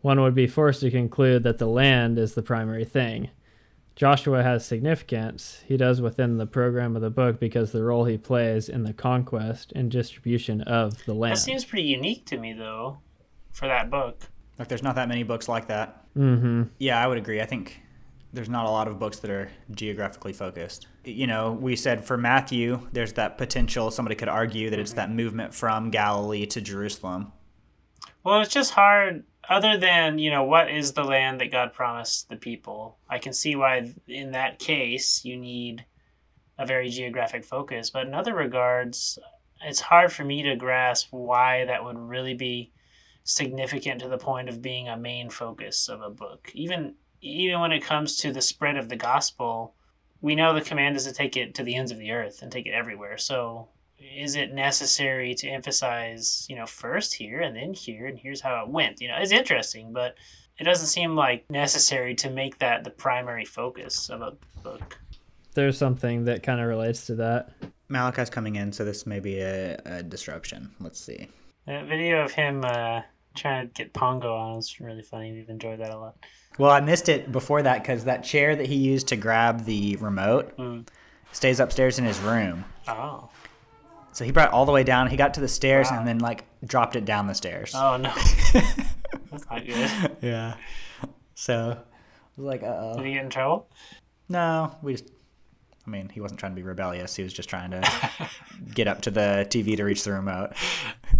one 0.00 0.20
would 0.20 0.34
be 0.34 0.46
forced 0.46 0.80
to 0.82 0.92
conclude 0.92 1.42
that 1.42 1.58
the 1.58 1.66
land 1.66 2.18
is 2.18 2.34
the 2.34 2.42
primary 2.42 2.84
thing. 2.84 3.30
Joshua 3.94 4.42
has 4.42 4.64
significance, 4.64 5.62
he 5.66 5.76
does 5.76 6.00
within 6.00 6.38
the 6.38 6.46
program 6.46 6.96
of 6.96 7.02
the 7.02 7.10
book 7.10 7.38
because 7.38 7.72
the 7.72 7.82
role 7.82 8.04
he 8.04 8.16
plays 8.16 8.68
in 8.68 8.82
the 8.84 8.92
conquest 8.92 9.72
and 9.74 9.90
distribution 9.90 10.62
of 10.62 11.04
the 11.04 11.14
land. 11.14 11.36
That 11.36 11.40
seems 11.40 11.64
pretty 11.64 11.84
unique 11.88 12.24
to 12.26 12.38
me, 12.38 12.52
though, 12.54 12.98
for 13.52 13.68
that 13.68 13.90
book. 13.90 14.22
Like, 14.58 14.68
there's 14.68 14.82
not 14.82 14.94
that 14.94 15.08
many 15.08 15.22
books 15.22 15.48
like 15.48 15.68
that. 15.68 16.04
mm-hmm. 16.16 16.64
Yeah, 16.78 17.02
I 17.02 17.06
would 17.06 17.18
agree. 17.18 17.40
I 17.40 17.46
think 17.46 17.82
there's 18.32 18.48
not 18.48 18.64
a 18.64 18.70
lot 18.70 18.88
of 18.88 18.98
books 18.98 19.18
that 19.18 19.30
are 19.30 19.50
geographically 19.72 20.32
focused. 20.32 20.86
You 21.04 21.26
know, 21.26 21.52
we 21.52 21.76
said 21.76 22.04
for 22.04 22.16
Matthew, 22.16 22.80
there's 22.92 23.12
that 23.14 23.36
potential, 23.36 23.90
somebody 23.90 24.14
could 24.14 24.28
argue 24.28 24.70
that 24.70 24.78
it's 24.78 24.94
that 24.94 25.10
movement 25.10 25.54
from 25.54 25.90
Galilee 25.90 26.46
to 26.46 26.60
Jerusalem. 26.60 27.32
Well, 28.24 28.40
it's 28.40 28.52
just 28.52 28.72
hard. 28.72 29.24
Other 29.48 29.76
than 29.76 30.18
you 30.18 30.30
know, 30.30 30.44
what 30.44 30.70
is 30.70 30.92
the 30.92 31.04
land 31.04 31.40
that 31.40 31.50
God 31.50 31.72
promised 31.72 32.28
the 32.28 32.36
people? 32.36 32.98
I 33.08 33.18
can 33.18 33.32
see 33.32 33.56
why, 33.56 33.92
in 34.06 34.32
that 34.32 34.58
case, 34.58 35.24
you 35.24 35.36
need 35.36 35.84
a 36.58 36.66
very 36.66 36.88
geographic 36.88 37.44
focus. 37.44 37.90
But 37.90 38.06
in 38.06 38.14
other 38.14 38.34
regards, 38.34 39.18
it's 39.64 39.80
hard 39.80 40.12
for 40.12 40.24
me 40.24 40.42
to 40.42 40.56
grasp 40.56 41.08
why 41.10 41.64
that 41.64 41.84
would 41.84 41.98
really 41.98 42.34
be 42.34 42.72
significant 43.24 44.00
to 44.00 44.08
the 44.08 44.18
point 44.18 44.48
of 44.48 44.62
being 44.62 44.88
a 44.88 44.96
main 44.96 45.30
focus 45.30 45.88
of 45.88 46.02
a 46.02 46.10
book. 46.10 46.50
Even 46.54 46.94
even 47.20 47.60
when 47.60 47.72
it 47.72 47.84
comes 47.84 48.16
to 48.16 48.32
the 48.32 48.42
spread 48.42 48.76
of 48.76 48.88
the 48.88 48.96
gospel, 48.96 49.74
we 50.20 50.34
know 50.34 50.52
the 50.52 50.60
command 50.60 50.96
is 50.96 51.04
to 51.04 51.12
take 51.12 51.36
it 51.36 51.54
to 51.54 51.62
the 51.62 51.76
ends 51.76 51.92
of 51.92 51.98
the 51.98 52.10
earth 52.10 52.42
and 52.42 52.50
take 52.50 52.66
it 52.66 52.74
everywhere. 52.74 53.16
So 53.16 53.68
is 54.16 54.36
it 54.36 54.52
necessary 54.52 55.34
to 55.36 55.48
emphasize, 55.48 56.46
you 56.48 56.56
know, 56.56 56.66
first 56.66 57.14
here 57.14 57.40
and 57.40 57.54
then 57.56 57.72
here 57.74 58.06
and 58.06 58.18
here's 58.18 58.40
how 58.40 58.62
it 58.62 58.68
went? 58.68 59.00
You 59.00 59.08
know, 59.08 59.16
it's 59.18 59.32
interesting, 59.32 59.92
but 59.92 60.16
it 60.58 60.64
doesn't 60.64 60.86
seem 60.88 61.14
like 61.16 61.48
necessary 61.50 62.14
to 62.16 62.30
make 62.30 62.58
that 62.58 62.84
the 62.84 62.90
primary 62.90 63.44
focus 63.44 64.10
of 64.10 64.20
a 64.22 64.34
book. 64.62 64.98
There's 65.54 65.76
something 65.76 66.24
that 66.26 66.42
kind 66.42 66.60
of 66.60 66.66
relates 66.66 67.06
to 67.06 67.14
that. 67.16 67.50
Malachi's 67.88 68.30
coming 68.30 68.56
in, 68.56 68.72
so 68.72 68.84
this 68.84 69.06
may 69.06 69.20
be 69.20 69.40
a, 69.40 69.76
a 69.84 70.02
disruption. 70.02 70.70
Let's 70.80 70.98
see. 71.00 71.28
That 71.66 71.86
video 71.86 72.24
of 72.24 72.32
him 72.32 72.64
uh, 72.64 73.02
trying 73.34 73.68
to 73.68 73.72
get 73.74 73.92
Pongo 73.92 74.34
on 74.34 74.56
was 74.56 74.80
really 74.80 75.02
funny. 75.02 75.32
We've 75.32 75.48
enjoyed 75.50 75.78
that 75.80 75.90
a 75.90 75.98
lot. 75.98 76.16
Well, 76.58 76.70
I 76.70 76.80
missed 76.80 77.08
it 77.08 77.30
before 77.32 77.62
that 77.62 77.82
because 77.82 78.04
that 78.04 78.24
chair 78.24 78.56
that 78.56 78.66
he 78.66 78.76
used 78.76 79.08
to 79.08 79.16
grab 79.16 79.64
the 79.64 79.96
remote 79.96 80.56
Mm. 80.56 80.86
stays 81.32 81.60
upstairs 81.60 81.98
in 81.98 82.04
his 82.04 82.18
room. 82.20 82.64
Oh. 82.88 83.28
So 84.12 84.24
he 84.24 84.30
brought 84.32 84.48
it 84.48 84.54
all 84.54 84.66
the 84.66 84.72
way 84.72 84.84
down. 84.84 85.08
He 85.08 85.16
got 85.16 85.34
to 85.34 85.40
the 85.40 85.48
stairs 85.48 85.88
Wow. 85.90 85.98
and 85.98 86.08
then 86.08 86.18
like 86.18 86.44
dropped 86.64 86.96
it 86.96 87.04
down 87.04 87.26
the 87.26 87.34
stairs. 87.34 87.72
Oh 87.74 87.96
no. 87.96 88.12
That's 89.30 89.44
not 89.50 89.66
good. 89.66 90.16
yeah. 90.20 90.54
So 91.34 91.76
I 91.78 92.40
was 92.40 92.46
like, 92.46 92.62
uh 92.62 92.92
Did 92.94 93.00
oh. 93.00 93.02
he 93.04 93.12
get 93.14 93.24
in 93.24 93.30
trouble? 93.30 93.68
No, 94.28 94.76
we 94.82 94.92
just. 94.92 95.10
I 95.86 95.90
mean, 95.90 96.08
he 96.10 96.20
wasn't 96.20 96.38
trying 96.38 96.52
to 96.52 96.56
be 96.56 96.62
rebellious. 96.62 97.16
He 97.16 97.24
was 97.24 97.32
just 97.32 97.48
trying 97.48 97.72
to 97.72 97.82
get 98.74 98.86
up 98.86 99.00
to 99.02 99.10
the 99.10 99.46
TV 99.50 99.76
to 99.76 99.82
reach 99.84 100.04
the 100.04 100.12
remote. 100.12 100.50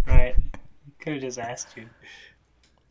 Right. 0.07 0.37
Could 1.01 1.15
have 1.15 1.23
just 1.23 1.39
asked 1.39 1.77
you. 1.77 1.87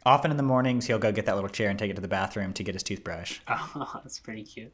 Often 0.05 0.31
in 0.31 0.37
the 0.37 0.43
mornings, 0.43 0.85
he'll 0.87 0.99
go 0.99 1.11
get 1.13 1.27
that 1.27 1.35
little 1.35 1.49
chair 1.49 1.69
and 1.69 1.79
take 1.79 1.89
it 1.91 1.95
to 1.95 2.01
the 2.01 2.07
bathroom 2.09 2.51
to 2.53 2.63
get 2.63 2.75
his 2.75 2.83
toothbrush. 2.83 3.39
Oh, 3.47 3.99
that's 4.03 4.19
pretty 4.19 4.43
cute. 4.43 4.73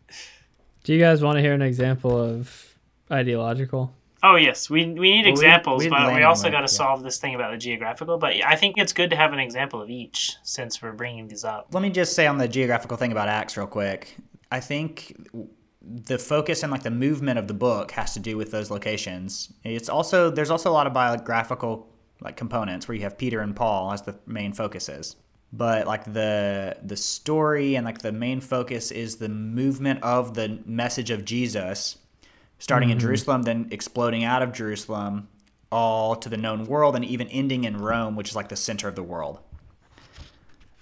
Do 0.86 0.94
you 0.94 1.00
guys 1.00 1.22
want 1.22 1.36
to 1.36 1.42
hear 1.42 1.54
an 1.54 1.62
example 1.62 2.18
of 2.20 2.74
ideological? 3.12 3.94
Oh 4.30 4.36
yes, 4.36 4.70
we 4.70 4.86
we 4.86 5.12
need 5.12 5.26
we- 5.26 5.32
examples, 5.32 5.84
we 5.84 5.90
but 5.90 6.14
we 6.14 6.24
also 6.24 6.50
got 6.50 6.58
to 6.58 6.64
yeah. 6.64 6.84
solve 6.84 7.02
this 7.02 7.18
thing 7.18 7.34
about 7.34 7.52
the 7.52 7.58
geographical. 7.58 8.18
But 8.18 8.34
I 8.46 8.56
think 8.58 8.78
it's 8.78 8.92
good 8.92 9.10
to 9.12 9.16
have 9.16 9.32
an 9.32 9.40
example 9.40 9.82
of 9.82 9.90
each 9.90 10.36
since 10.44 10.82
we're 10.82 10.92
bringing 10.92 11.30
these 11.30 11.46
up. 11.46 11.68
Let 11.72 11.82
me 11.82 11.90
just 11.90 12.14
say 12.14 12.28
on 12.28 12.38
the 12.38 12.48
geographical 12.48 12.98
thing 12.98 13.14
about 13.14 13.30
Acts 13.30 13.56
real 13.56 13.68
quick. 13.68 14.18
I 14.52 14.60
think 14.60 15.16
the 15.82 16.18
focus 16.18 16.64
and 16.64 16.72
like 16.72 16.84
the 16.84 16.92
movement 16.92 17.40
of 17.40 17.48
the 17.48 17.54
book 17.54 17.92
has 17.92 18.14
to 18.16 18.20
do 18.20 18.36
with 18.36 18.52
those 18.52 18.70
locations. 18.70 19.54
It's 19.64 19.88
also 19.88 20.30
there's 20.30 20.52
also 20.52 20.70
a 20.70 20.74
lot 20.74 20.88
of 20.88 20.94
biographical 20.94 21.88
like 22.20 22.36
components 22.36 22.88
where 22.88 22.96
you 22.96 23.04
have 23.04 23.18
Peter 23.18 23.40
and 23.40 23.56
Paul 23.56 23.94
as 23.94 24.02
the 24.02 24.20
main 24.26 24.52
focuses. 24.52 25.16
But 25.54 25.88
like 25.88 26.04
the 26.04 26.76
the 26.84 26.98
story 26.98 27.76
and 27.76 27.86
like 27.86 28.00
the 28.00 28.12
main 28.12 28.42
focus 28.42 28.92
is 28.92 29.16
the 29.16 29.30
movement 29.30 30.04
of 30.04 30.34
the 30.34 30.60
message 30.66 31.12
of 31.12 31.24
Jesus 31.24 31.98
starting 32.60 32.90
in 32.90 33.00
Jerusalem 33.00 33.44
then 33.44 33.68
exploding 33.72 34.24
out 34.24 34.42
of 34.42 34.54
Jerusalem 34.54 35.28
all 35.72 36.16
to 36.16 36.30
the 36.30 36.38
known 36.38 36.66
world 36.66 36.96
and 36.96 37.04
even 37.06 37.28
ending 37.28 37.66
in 37.66 37.78
Rome, 37.78 38.16
which 38.16 38.30
is 38.30 38.36
like 38.36 38.50
the 38.50 38.56
center 38.56 38.88
of 38.88 38.96
the 38.96 39.04
world. 39.04 39.40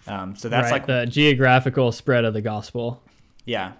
Um, 0.07 0.35
so 0.35 0.49
that's 0.49 0.65
right, 0.65 0.73
like 0.73 0.85
the 0.85 1.05
geographical 1.07 1.91
spread 1.91 2.25
of 2.25 2.33
the 2.33 2.41
gospel. 2.41 3.01
yeah, 3.45 3.73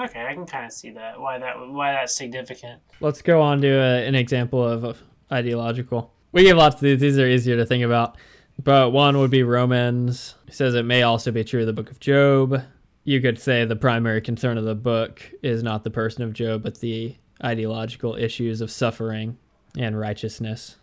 Okay, 0.00 0.24
I 0.24 0.32
can 0.32 0.46
kind 0.46 0.64
of 0.64 0.72
see 0.72 0.90
that 0.92 1.20
why 1.20 1.38
that 1.38 1.54
why 1.68 1.92
that's 1.92 2.16
significant. 2.16 2.80
Let's 3.00 3.20
go 3.20 3.42
on 3.42 3.60
to 3.60 3.68
a, 3.68 4.06
an 4.06 4.14
example 4.14 4.66
of, 4.66 4.84
of 4.84 5.02
ideological. 5.30 6.12
We 6.32 6.44
give 6.44 6.56
lots 6.56 6.76
of 6.76 6.80
these. 6.80 7.00
These 7.00 7.18
are 7.18 7.26
easier 7.26 7.56
to 7.56 7.66
think 7.66 7.84
about. 7.84 8.16
But 8.62 8.90
one 8.90 9.18
would 9.18 9.30
be 9.30 9.42
Romans. 9.42 10.34
It 10.46 10.54
says 10.54 10.74
it 10.74 10.84
may 10.84 11.02
also 11.02 11.30
be 11.30 11.44
true 11.44 11.60
of 11.60 11.66
the 11.66 11.72
book 11.72 11.90
of 11.90 12.00
Job. 12.00 12.62
You 13.04 13.20
could 13.20 13.38
say 13.38 13.64
the 13.64 13.76
primary 13.76 14.20
concern 14.20 14.58
of 14.58 14.64
the 14.64 14.74
book 14.74 15.22
is 15.42 15.62
not 15.62 15.82
the 15.84 15.90
person 15.90 16.22
of 16.22 16.32
Job, 16.32 16.62
but 16.62 16.78
the 16.80 17.16
ideological 17.44 18.14
issues 18.14 18.60
of 18.60 18.70
suffering 18.70 19.36
and 19.76 19.98
righteousness. 19.98 20.76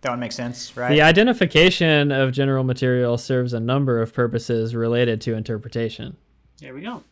that 0.00 0.10
would 0.10 0.20
make 0.20 0.32
sense, 0.32 0.74
right? 0.76 0.90
The 0.90 1.02
identification 1.02 2.10
of 2.10 2.32
general 2.32 2.64
material 2.64 3.18
serves 3.18 3.52
a 3.52 3.60
number 3.60 4.00
of 4.00 4.14
purposes 4.14 4.74
related 4.74 5.20
to 5.22 5.34
interpretation. 5.34 6.16
There 6.60 6.72
we 6.72 6.80
go. 6.82 7.02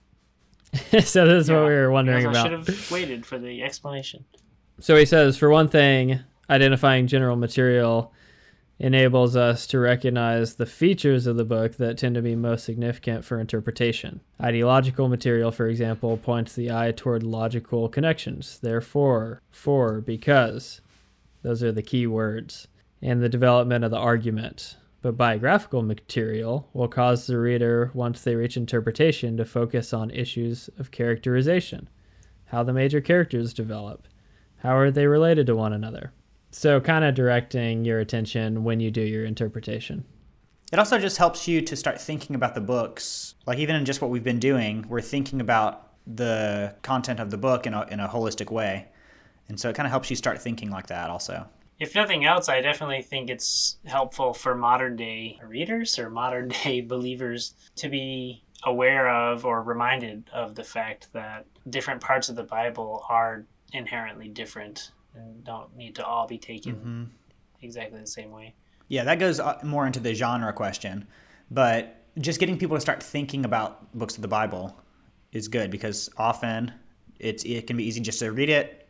so 1.00 1.26
this 1.26 1.44
is 1.44 1.50
what 1.50 1.60
we 1.64 1.74
were 1.74 1.90
wondering 1.90 2.22
Because 2.24 2.36
I 2.36 2.40
about. 2.48 2.64
should 2.66 2.76
have 2.76 2.90
waited 2.90 3.26
for 3.26 3.38
the 3.38 3.62
explanation. 3.62 4.24
So 4.80 4.96
he 4.96 5.04
says, 5.04 5.36
for 5.36 5.50
one 5.50 5.68
thing, 5.68 6.20
identifying 6.48 7.06
general 7.06 7.36
material 7.36 8.12
enables 8.78 9.36
us 9.36 9.66
to 9.66 9.78
recognize 9.78 10.54
the 10.54 10.66
features 10.66 11.26
of 11.26 11.36
the 11.36 11.44
book 11.44 11.76
that 11.76 11.96
tend 11.96 12.14
to 12.14 12.22
be 12.22 12.36
most 12.36 12.64
significant 12.64 13.24
for 13.24 13.40
interpretation. 13.40 14.20
Ideological 14.40 15.08
material, 15.08 15.50
for 15.50 15.66
example, 15.66 16.16
points 16.18 16.54
the 16.54 16.70
eye 16.70 16.92
toward 16.92 17.22
logical 17.22 17.88
connections. 17.88 18.58
Therefore, 18.60 19.40
for, 19.50 20.00
because, 20.00 20.82
those 21.42 21.62
are 21.62 21.72
the 21.72 21.82
key 21.82 22.06
words, 22.06 22.68
and 23.00 23.22
the 23.22 23.28
development 23.28 23.84
of 23.84 23.90
the 23.90 23.96
argument. 23.96 24.76
But 25.00 25.16
biographical 25.16 25.82
material 25.82 26.68
will 26.74 26.88
cause 26.88 27.26
the 27.26 27.38
reader, 27.38 27.90
once 27.94 28.22
they 28.22 28.34
reach 28.34 28.56
interpretation, 28.56 29.36
to 29.36 29.44
focus 29.44 29.94
on 29.94 30.10
issues 30.10 30.68
of 30.78 30.90
characterization, 30.90 31.88
how 32.46 32.62
the 32.62 32.72
major 32.72 33.00
characters 33.00 33.54
develop, 33.54 34.06
how 34.58 34.76
are 34.76 34.90
they 34.90 35.06
related 35.06 35.46
to 35.46 35.56
one 35.56 35.72
another? 35.72 36.12
So, 36.50 36.80
kind 36.80 37.04
of 37.04 37.14
directing 37.14 37.84
your 37.84 38.00
attention 38.00 38.64
when 38.64 38.80
you 38.80 38.90
do 38.90 39.02
your 39.02 39.24
interpretation. 39.24 40.04
It 40.72 40.78
also 40.78 40.98
just 40.98 41.16
helps 41.16 41.46
you 41.46 41.60
to 41.62 41.76
start 41.76 42.00
thinking 42.00 42.34
about 42.34 42.54
the 42.54 42.60
books. 42.60 43.34
Like 43.46 43.58
even 43.58 43.76
in 43.76 43.84
just 43.84 44.00
what 44.02 44.10
we've 44.10 44.24
been 44.24 44.40
doing, 44.40 44.84
we're 44.88 45.00
thinking 45.00 45.40
about 45.40 45.92
the 46.06 46.74
content 46.82 47.20
of 47.20 47.30
the 47.30 47.38
book 47.38 47.66
in 47.66 47.74
a, 47.74 47.86
in 47.86 48.00
a 48.00 48.08
holistic 48.08 48.50
way. 48.50 48.88
And 49.48 49.58
so 49.58 49.68
it 49.70 49.76
kind 49.76 49.86
of 49.86 49.90
helps 49.90 50.10
you 50.10 50.16
start 50.16 50.40
thinking 50.40 50.70
like 50.70 50.88
that 50.88 51.08
also. 51.08 51.46
If 51.78 51.94
nothing 51.94 52.24
else, 52.24 52.48
I 52.48 52.60
definitely 52.60 53.02
think 53.02 53.30
it's 53.30 53.78
helpful 53.84 54.32
for 54.32 54.54
modern 54.54 54.96
day 54.96 55.38
readers 55.44 55.98
or 55.98 56.10
modern 56.10 56.48
day 56.48 56.80
believers 56.86 57.54
to 57.76 57.88
be 57.88 58.42
aware 58.64 59.08
of 59.08 59.44
or 59.44 59.62
reminded 59.62 60.28
of 60.32 60.54
the 60.54 60.64
fact 60.64 61.12
that 61.12 61.46
different 61.68 62.00
parts 62.00 62.28
of 62.28 62.34
the 62.34 62.42
Bible 62.42 63.04
are 63.08 63.44
inherently 63.72 64.28
different 64.28 64.90
and 65.16 65.44
don't 65.44 65.74
need 65.76 65.94
to 65.96 66.04
all 66.04 66.26
be 66.26 66.38
taken 66.38 67.10
exactly 67.62 68.00
the 68.00 68.06
same 68.06 68.30
way. 68.30 68.54
Yeah, 68.88 69.04
that 69.04 69.18
goes 69.18 69.40
uh, 69.40 69.58
more 69.64 69.86
into 69.86 70.00
the 70.00 70.14
genre 70.14 70.52
question. 70.52 71.06
But 71.50 72.04
just 72.18 72.40
getting 72.40 72.58
people 72.58 72.76
to 72.76 72.80
start 72.80 73.02
thinking 73.02 73.44
about 73.44 73.92
books 73.96 74.16
of 74.16 74.22
the 74.22 74.28
Bible 74.28 74.78
is 75.32 75.48
good 75.48 75.70
because 75.70 76.08
often 76.16 76.72
it's 77.18 77.44
it 77.44 77.66
can 77.66 77.76
be 77.76 77.84
easy 77.84 78.00
just 78.00 78.18
to 78.20 78.32
read 78.32 78.48
it 78.48 78.88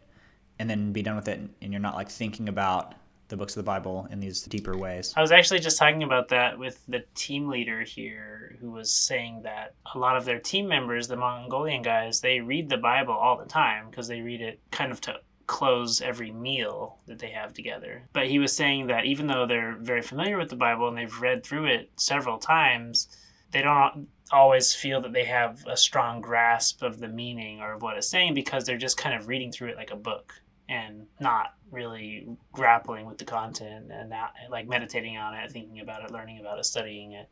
and 0.58 0.68
then 0.68 0.92
be 0.92 1.02
done 1.02 1.16
with 1.16 1.28
it 1.28 1.40
and 1.60 1.72
you're 1.72 1.80
not 1.80 1.94
like 1.94 2.08
thinking 2.08 2.48
about 2.48 2.94
the 3.28 3.36
books 3.36 3.56
of 3.56 3.64
the 3.64 3.66
Bible 3.66 4.06
in 4.10 4.20
these 4.20 4.42
deeper 4.42 4.76
ways. 4.76 5.12
I 5.16 5.20
was 5.20 5.32
actually 5.32 5.60
just 5.60 5.78
talking 5.78 6.04
about 6.04 6.28
that 6.28 6.58
with 6.58 6.80
the 6.86 7.04
team 7.14 7.48
leader 7.48 7.82
here, 7.82 8.56
who 8.60 8.70
was 8.70 8.92
saying 8.92 9.42
that 9.42 9.74
a 9.94 9.98
lot 9.98 10.16
of 10.16 10.24
their 10.24 10.38
team 10.38 10.68
members, 10.68 11.08
the 11.08 11.16
Mongolian 11.16 11.82
guys, 11.82 12.20
they 12.20 12.40
read 12.40 12.68
the 12.68 12.76
Bible 12.76 13.14
all 13.14 13.36
the 13.36 13.46
time 13.46 13.90
because 13.90 14.06
they 14.06 14.20
read 14.20 14.40
it 14.40 14.60
kind 14.70 14.92
of 14.92 15.00
to 15.02 15.18
close 15.46 16.00
every 16.00 16.30
meal 16.32 16.98
that 17.06 17.18
they 17.18 17.30
have 17.30 17.52
together. 17.52 18.02
But 18.12 18.26
he 18.26 18.38
was 18.38 18.54
saying 18.54 18.88
that 18.88 19.04
even 19.04 19.26
though 19.26 19.46
they're 19.46 19.76
very 19.80 20.02
familiar 20.02 20.36
with 20.36 20.48
the 20.48 20.56
Bible 20.56 20.88
and 20.88 20.96
they've 20.96 21.20
read 21.20 21.44
through 21.44 21.66
it 21.66 21.90
several 21.96 22.38
times, 22.38 23.08
they 23.52 23.62
don't 23.62 24.08
always 24.32 24.74
feel 24.74 25.00
that 25.00 25.12
they 25.12 25.24
have 25.24 25.64
a 25.66 25.76
strong 25.76 26.20
grasp 26.20 26.82
of 26.82 26.98
the 26.98 27.08
meaning 27.08 27.60
or 27.60 27.74
of 27.74 27.82
what 27.82 27.96
it's 27.96 28.08
saying 28.08 28.34
because 28.34 28.64
they're 28.64 28.76
just 28.76 28.96
kind 28.96 29.14
of 29.14 29.28
reading 29.28 29.52
through 29.52 29.68
it 29.68 29.76
like 29.76 29.92
a 29.92 29.96
book 29.96 30.32
and 30.68 31.06
not 31.20 31.54
really 31.70 32.26
grappling 32.52 33.06
with 33.06 33.18
the 33.18 33.24
content 33.24 33.90
and 33.90 34.10
not 34.10 34.32
like 34.50 34.66
meditating 34.66 35.16
on 35.16 35.34
it, 35.34 35.50
thinking 35.52 35.80
about 35.80 36.04
it, 36.04 36.10
learning 36.10 36.40
about 36.40 36.58
it, 36.58 36.64
studying 36.64 37.12
it. 37.12 37.28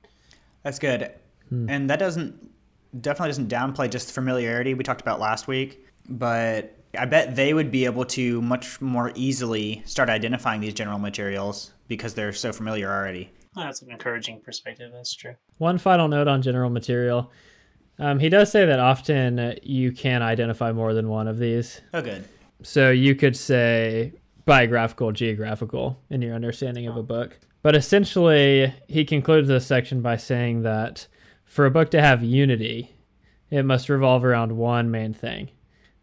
That's 0.62 0.79
good. 0.79 1.12
Hmm. 1.48 1.68
And 1.68 1.90
that 1.90 1.98
doesn't 1.98 2.50
definitely 3.00 3.31
doesn't 3.31 3.48
downplay 3.48 3.90
just 3.90 4.12
familiarity 4.12 4.74
we 4.74 4.85
talked 4.85 5.00
about 5.00 5.18
last 5.18 5.48
week, 5.48 5.85
but 6.09 6.77
I 6.97 7.05
bet 7.07 7.37
they 7.37 7.55
would 7.55 7.71
be 7.71 7.85
able 7.85 8.05
to 8.07 8.41
much 8.43 8.81
more 8.81 9.13
easily 9.15 9.83
start 9.85 10.09
identifying 10.09 10.61
these 10.61 10.75
general 10.75 10.99
materials 10.99 11.73
because 11.89 12.15
they're 12.15 12.33
so 12.33 12.53
familiar 12.53 12.91
already. 12.91 13.31
That's 13.55 13.83
an 13.83 13.91
encouraging 13.91 14.41
perspective. 14.41 14.91
That's 14.93 15.15
true. 15.15 15.35
One 15.59 15.79
final 15.79 16.09
note 16.09 16.29
on 16.29 16.43
general 16.43 16.71
material. 16.71 17.31
Um, 17.99 18.19
he 18.19 18.29
does 18.29 18.51
say 18.51 18.67
that 18.67 18.81
often 18.81 19.59
you 19.63 19.93
can 19.93 20.23
identify 20.23 20.73
more 20.73 20.95
than 20.95 21.09
one 21.09 21.29
of 21.29 21.39
these. 21.39 21.81
Oh, 21.93 22.03
good. 22.03 22.25
So 22.63 22.91
you 22.91 23.15
could 23.15 23.37
say 23.37 24.13
biographical, 24.45 25.13
geographical 25.13 26.01
in 26.11 26.23
your 26.23 26.35
understanding 26.35 26.87
of 26.87 26.97
a 26.97 27.03
book. 27.03 27.39
But 27.63 27.77
essentially, 27.77 28.75
he 28.89 29.05
concludes 29.05 29.49
this 29.49 29.67
section 29.67 30.03
by 30.03 30.17
saying 30.17 30.63
that 30.63 31.07
for 31.45 31.67
a 31.67 31.71
book 31.71 31.91
to 31.93 32.03
have 32.03 32.23
unity, 32.23 32.91
it 33.51 33.65
must 33.65 33.89
revolve 33.89 34.25
around 34.25 34.57
one 34.57 34.91
main 34.91 35.15
thing. 35.15 35.51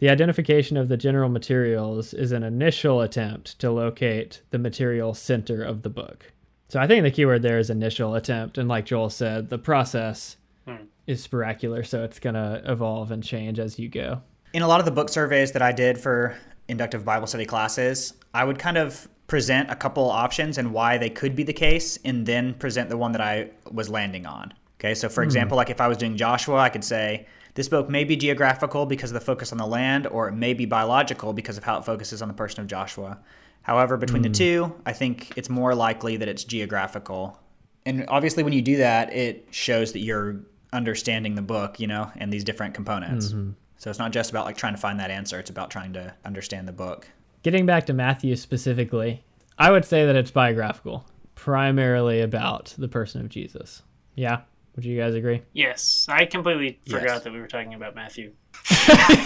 The 0.02 0.10
identification 0.10 0.78
of 0.78 0.88
the 0.88 0.98
general 0.98 1.30
materials 1.30 2.12
is 2.16 2.32
an 2.32 2.42
initial 2.42 3.02
attempt 3.02 3.60
to 3.60 3.70
locate 3.70 4.42
the 4.50 4.58
material 4.58 5.14
center 5.14 5.64
of 5.64 5.84
the 5.84 5.92
book. 5.92 6.34
So 6.70 6.80
I 6.80 6.88
think 6.88 7.04
the 7.04 7.12
keyword 7.12 7.44
there 7.44 7.60
is 7.60 7.70
initial 7.70 8.16
attempt. 8.16 8.58
And 8.58 8.68
like 8.68 8.86
Joel 8.86 9.12
said, 9.12 9.50
the 9.50 9.60
process 9.60 10.38
Hmm. 10.66 10.86
is 11.06 11.22
spiracular, 11.22 11.84
so 11.84 12.04
it's 12.04 12.18
going 12.18 12.34
to 12.34 12.64
evolve 12.66 13.12
and 13.12 13.24
change 13.24 13.60
as 13.60 13.78
you 13.78 13.90
go. 13.90 14.22
In 14.54 14.64
a 14.64 14.68
lot 14.68 14.80
of 14.80 14.86
the 14.86 14.92
book 14.92 15.08
surveys 15.10 15.52
that 15.52 15.62
I 15.62 15.72
did 15.72 16.00
for 16.00 16.36
inductive 16.68 17.06
Bible 17.06 17.28
study 17.28 17.46
classes, 17.46 18.14
I 18.34 18.44
would 18.44 18.58
kind 18.58 18.78
of 18.78 19.08
present 19.28 19.70
a 19.70 19.76
couple 19.76 20.10
options 20.10 20.58
and 20.58 20.74
why 20.74 20.98
they 20.98 21.12
could 21.12 21.36
be 21.36 21.44
the 21.44 21.54
case, 21.54 22.00
and 22.04 22.26
then 22.26 22.56
present 22.56 22.90
the 22.90 22.98
one 22.98 23.12
that 23.12 23.22
I 23.22 23.52
was 23.72 23.88
landing 23.88 24.26
on. 24.26 24.52
Okay, 24.80 24.96
so 24.96 25.10
for 25.10 25.22
example, 25.22 25.58
like 25.58 25.70
if 25.70 25.80
I 25.80 25.88
was 25.88 25.98
doing 25.98 26.18
Joshua, 26.18 26.58
I 26.58 26.70
could 26.70 26.84
say 26.84 27.28
this 27.54 27.68
book 27.68 27.90
may 27.90 28.04
be 28.04 28.16
geographical 28.16 28.86
because 28.86 29.12
of 29.12 29.16
the 29.16 29.26
focus 29.26 29.52
on 29.52 29.58
the 29.58 29.66
land, 29.66 30.08
or 30.08 30.28
it 30.28 30.34
may 30.34 30.54
be 30.54 30.66
biological 30.66 31.34
because 31.34 31.58
of 31.58 31.64
how 31.64 31.78
it 31.78 31.86
focuses 31.86 32.22
on 32.22 32.28
the 32.28 32.34
person 32.34 32.62
of 32.62 32.68
Joshua. 32.68 33.20
However, 33.64 33.98
between 33.98 34.22
the 34.22 34.30
hmm. 34.30 34.34
two, 34.34 34.76
I 34.86 34.94
think 34.94 35.34
it's 35.36 35.50
more 35.50 35.76
likely 35.76 36.18
that 36.18 36.28
it's 36.28 36.44
geographical. 36.44 37.40
And 37.86 38.06
obviously, 38.08 38.44
when 38.44 38.54
you 38.54 38.62
do 38.62 38.78
that, 38.78 39.14
it 39.14 39.48
shows 39.52 39.94
that 39.94 40.00
you're 40.00 40.42
understanding 40.74 41.36
the 41.36 41.42
book, 41.42 41.80
you 41.80 41.88
know, 41.88 42.12
and 42.16 42.32
these 42.32 42.44
different 42.44 42.74
components. 42.74 43.28
Mm-hmm. 43.28 43.52
So 43.78 43.90
it's 43.90 44.00
not 44.00 44.12
just 44.12 44.30
about 44.30 44.46
like 44.46 44.58
trying 44.58 44.74
to 44.74 44.80
find 44.80 45.00
that 45.00 45.12
answer, 45.12 45.40
it's 45.40 45.50
about 45.50 45.72
trying 45.72 45.94
to 45.94 46.14
understand 46.24 46.68
the 46.68 46.72
book. 46.72 47.08
Getting 47.44 47.66
back 47.66 47.88
to 47.88 47.94
Matthew 47.94 48.36
specifically, 48.36 49.24
I 49.58 49.72
would 49.72 49.86
say 49.86 50.06
that 50.06 50.16
it's 50.16 50.32
biographical, 50.32 51.06
primarily 51.36 52.22
about 52.22 52.76
the 52.78 52.88
person 52.88 53.22
of 53.22 53.30
Jesus. 53.30 53.82
Yeah. 54.16 54.42
Would 54.76 54.86
you 54.86 54.98
guys 54.98 55.14
agree? 55.16 55.42
Yes, 55.54 56.06
I 56.10 56.26
completely 56.26 56.80
forgot 56.90 57.04
Yes. 57.08 57.24
that 57.24 57.34
we 57.34 57.40
were 57.42 57.48
talking 57.48 57.74
about 57.74 57.94
Matthew. 57.96 58.32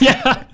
yeah. 0.02 0.44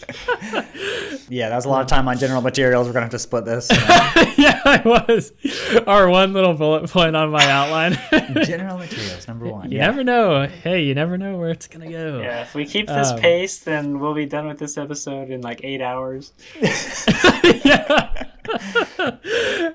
Yeah, 1.30 1.48
that 1.48 1.56
was 1.56 1.64
a 1.66 1.70
lot 1.70 1.80
of 1.82 1.88
time 1.88 2.10
on 2.10 2.18
general 2.18 2.42
materials. 2.42 2.88
We're 2.88 2.94
gonna 2.94 3.06
have 3.06 3.12
to 3.12 3.20
split 3.20 3.46
this. 3.46 3.70
yeah, 4.38 4.60
I 4.66 4.82
was. 4.84 5.32
Our 5.88 6.10
one 6.10 6.34
little 6.34 6.54
bullet 6.54 6.90
point 6.90 7.16
on 7.16 7.30
my 7.32 7.46
outline. 7.50 7.98
general 8.46 8.78
materials 8.78 9.28
number 9.30 9.48
one. 9.48 9.72
you 9.72 9.78
never 9.78 10.04
know. 10.04 10.46
Hey, 10.48 10.84
you 10.84 10.94
never 10.94 11.18
know 11.18 11.38
where 11.38 11.50
it's 11.52 11.68
gonna 11.68 11.90
go. 11.90 12.20
Yeah, 12.22 12.42
if 12.42 12.54
we 12.54 12.66
keep 12.66 12.88
this 12.88 13.12
Um, 13.12 13.20
pace, 13.20 13.60
then 13.60 14.00
we'll 14.00 14.14
be 14.14 14.26
done 14.26 14.46
with 14.48 14.60
this 14.60 14.78
episode 14.78 15.30
in 15.30 15.40
like 15.40 15.62
eight 15.64 15.82
hours. 15.82 16.34
yeah. 17.64 18.26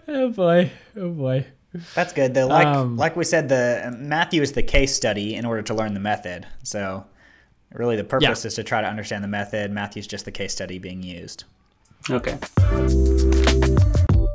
oh 0.08 0.30
boy. 0.34 0.70
Oh 0.96 1.10
boy. 1.10 1.46
That's 1.94 2.12
good. 2.12 2.34
The 2.34 2.46
like 2.46 2.66
Um, 2.66 2.96
like 2.96 3.16
we 3.16 3.24
said, 3.24 3.48
the 3.48 3.94
Matthew 3.98 4.42
is 4.42 4.52
the 4.52 4.62
case 4.62 4.94
study 4.94 5.34
in 5.34 5.44
order 5.44 5.62
to 5.62 5.74
learn 5.74 5.94
the 5.94 6.00
method. 6.00 6.46
So 6.62 7.04
really, 7.72 7.96
the 7.96 8.04
purpose 8.04 8.44
Yeah. 8.44 8.48
is 8.48 8.54
to 8.54 8.64
try 8.64 8.80
to 8.80 8.86
understand 8.88 9.22
the 9.24 9.28
method. 9.28 9.70
Matthew's 9.70 10.06
just 10.06 10.24
the 10.24 10.32
case 10.32 10.52
study 10.52 10.78
being 10.78 11.02
used. 11.02 11.44
Okay. 12.10 12.38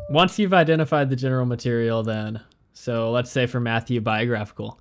Once 0.10 0.38
you've 0.38 0.54
identified 0.54 1.10
the 1.10 1.16
general 1.16 1.46
material, 1.46 2.04
then, 2.04 2.42
so 2.74 3.12
let's 3.12 3.32
say 3.32 3.46
for 3.46 3.60
Matthew, 3.62 4.02
biographical, 4.02 4.80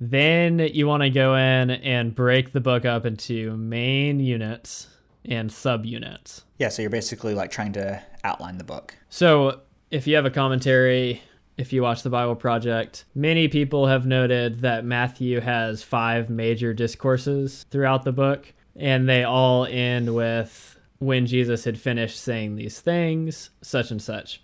then 0.00 0.58
you 0.58 0.86
want 0.88 1.02
to 1.02 1.10
go 1.10 1.36
in 1.36 1.70
and 1.70 2.14
break 2.14 2.52
the 2.52 2.60
book 2.60 2.84
up 2.84 3.06
into 3.06 3.56
main 3.56 4.18
units 4.18 4.88
and 5.24 5.48
subunits. 5.50 6.42
Yeah, 6.58 6.68
so 6.70 6.82
you're 6.82 6.90
basically 6.90 7.34
like 7.34 7.50
trying 7.50 7.72
to 7.74 8.02
outline 8.24 8.58
the 8.58 8.64
book. 8.64 8.96
So, 9.08 9.60
if 9.90 10.06
you 10.06 10.16
have 10.16 10.24
a 10.24 10.30
commentary, 10.30 11.22
if 11.60 11.74
you 11.74 11.82
watch 11.82 12.02
the 12.02 12.08
Bible 12.08 12.36
Project, 12.36 13.04
many 13.14 13.46
people 13.46 13.86
have 13.86 14.06
noted 14.06 14.60
that 14.60 14.82
Matthew 14.82 15.40
has 15.40 15.82
five 15.82 16.30
major 16.30 16.72
discourses 16.72 17.66
throughout 17.70 18.02
the 18.02 18.12
book, 18.12 18.50
and 18.76 19.06
they 19.06 19.24
all 19.24 19.66
end 19.66 20.14
with 20.14 20.78
when 21.00 21.26
Jesus 21.26 21.64
had 21.64 21.78
finished 21.78 22.18
saying 22.18 22.56
these 22.56 22.80
things, 22.80 23.50
such 23.60 23.90
and 23.90 24.00
such. 24.00 24.42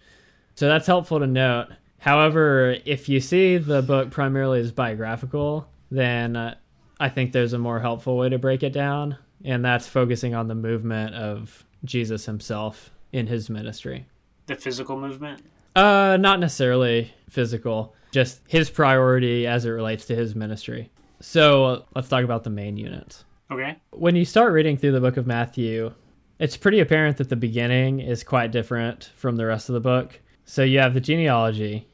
So, 0.57 0.69
that's 0.69 0.87
helpful 0.87 1.19
to 1.19 1.27
note. 1.27 1.69
However, 1.99 2.77
if 2.85 3.09
you 3.09 3.21
see 3.21 3.57
the 3.57 3.81
book 3.81 4.11
primarily 4.11 4.61
as 4.61 4.71
biographical, 4.71 5.67
then 5.91 6.37
uh, 6.37 6.57
I 7.01 7.09
think 7.09 7.33
there's 7.33 7.55
a 7.55 7.59
more 7.59 7.81
helpful 7.81 8.19
way 8.19 8.29
to 8.29 8.39
break 8.39 8.63
it 8.63 8.75
down, 8.75 9.17
and 9.43 9.65
that's 9.65 9.89
focusing 9.89 10.35
on 10.35 10.49
the 10.49 10.55
movement 10.55 11.15
of 11.15 11.65
Jesus 11.83 12.27
himself 12.27 12.91
in 13.11 13.27
his 13.27 13.49
ministry. 13.49 14.05
The 14.49 14.57
physical 14.57 14.99
movement. 15.01 15.43
Uh, 15.77 16.17
not 16.19 16.41
necessarily 16.41 17.13
physical, 17.29 17.95
just 18.11 18.41
his 18.49 18.71
priority 18.71 19.47
as 19.47 19.67
it 19.67 19.71
relates 19.71 20.07
to 20.07 20.17
his 20.17 20.35
ministry. 20.35 20.91
So 21.21 21.85
let's 21.95 22.09
talk 22.09 22.25
about 22.25 22.45
the 22.45 22.51
main 22.51 22.79
units. 22.79 23.25
Okay. 23.51 23.77
When 23.91 24.17
you 24.17 24.25
start 24.25 24.53
reading 24.53 24.79
through 24.79 24.93
the 24.93 25.01
book 25.01 25.19
of 25.19 25.27
Matthew, 25.27 25.93
it's 26.39 26.57
pretty 26.57 26.81
apparent 26.81 27.19
that 27.19 27.29
the 27.29 27.37
beginning 27.37 28.01
is 28.01 28.25
quite 28.25 28.53
different 28.53 29.13
from 29.17 29.37
the 29.37 29.45
rest 29.45 29.69
of 29.69 29.75
the 29.75 29.81
book. 29.81 30.19
So 30.47 30.63
you 30.63 30.79
have 30.79 30.95
the 30.95 31.01
genealogy, 31.01 31.87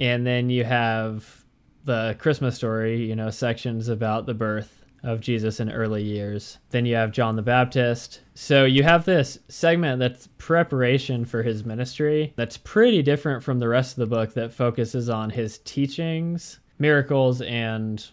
and 0.00 0.26
then 0.26 0.48
you 0.48 0.64
have 0.64 1.44
the 1.84 2.16
Christmas 2.18 2.56
story, 2.56 3.04
you 3.04 3.14
know, 3.16 3.30
sections 3.30 3.88
about 3.88 4.24
the 4.24 4.34
birth 4.34 4.75
of 5.06 5.20
Jesus 5.20 5.60
in 5.60 5.70
early 5.70 6.02
years. 6.02 6.58
Then 6.70 6.84
you 6.84 6.96
have 6.96 7.12
John 7.12 7.36
the 7.36 7.42
Baptist. 7.42 8.20
So 8.34 8.64
you 8.64 8.82
have 8.82 9.04
this 9.04 9.38
segment 9.48 10.00
that's 10.00 10.28
preparation 10.36 11.24
for 11.24 11.42
his 11.42 11.64
ministry 11.64 12.32
that's 12.36 12.56
pretty 12.58 13.02
different 13.02 13.42
from 13.42 13.60
the 13.60 13.68
rest 13.68 13.92
of 13.92 14.08
the 14.08 14.14
book 14.14 14.34
that 14.34 14.52
focuses 14.52 15.08
on 15.08 15.30
his 15.30 15.58
teachings, 15.58 16.58
miracles, 16.78 17.40
and 17.40 18.04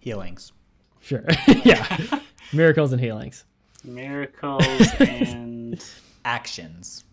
Healings. 0.00 0.52
sure, 1.00 1.24
yeah, 1.64 2.20
miracles 2.52 2.92
and 2.92 3.00
healings. 3.00 3.44
Miracles 3.84 4.64
and 5.00 5.82
Actions. 6.24 7.04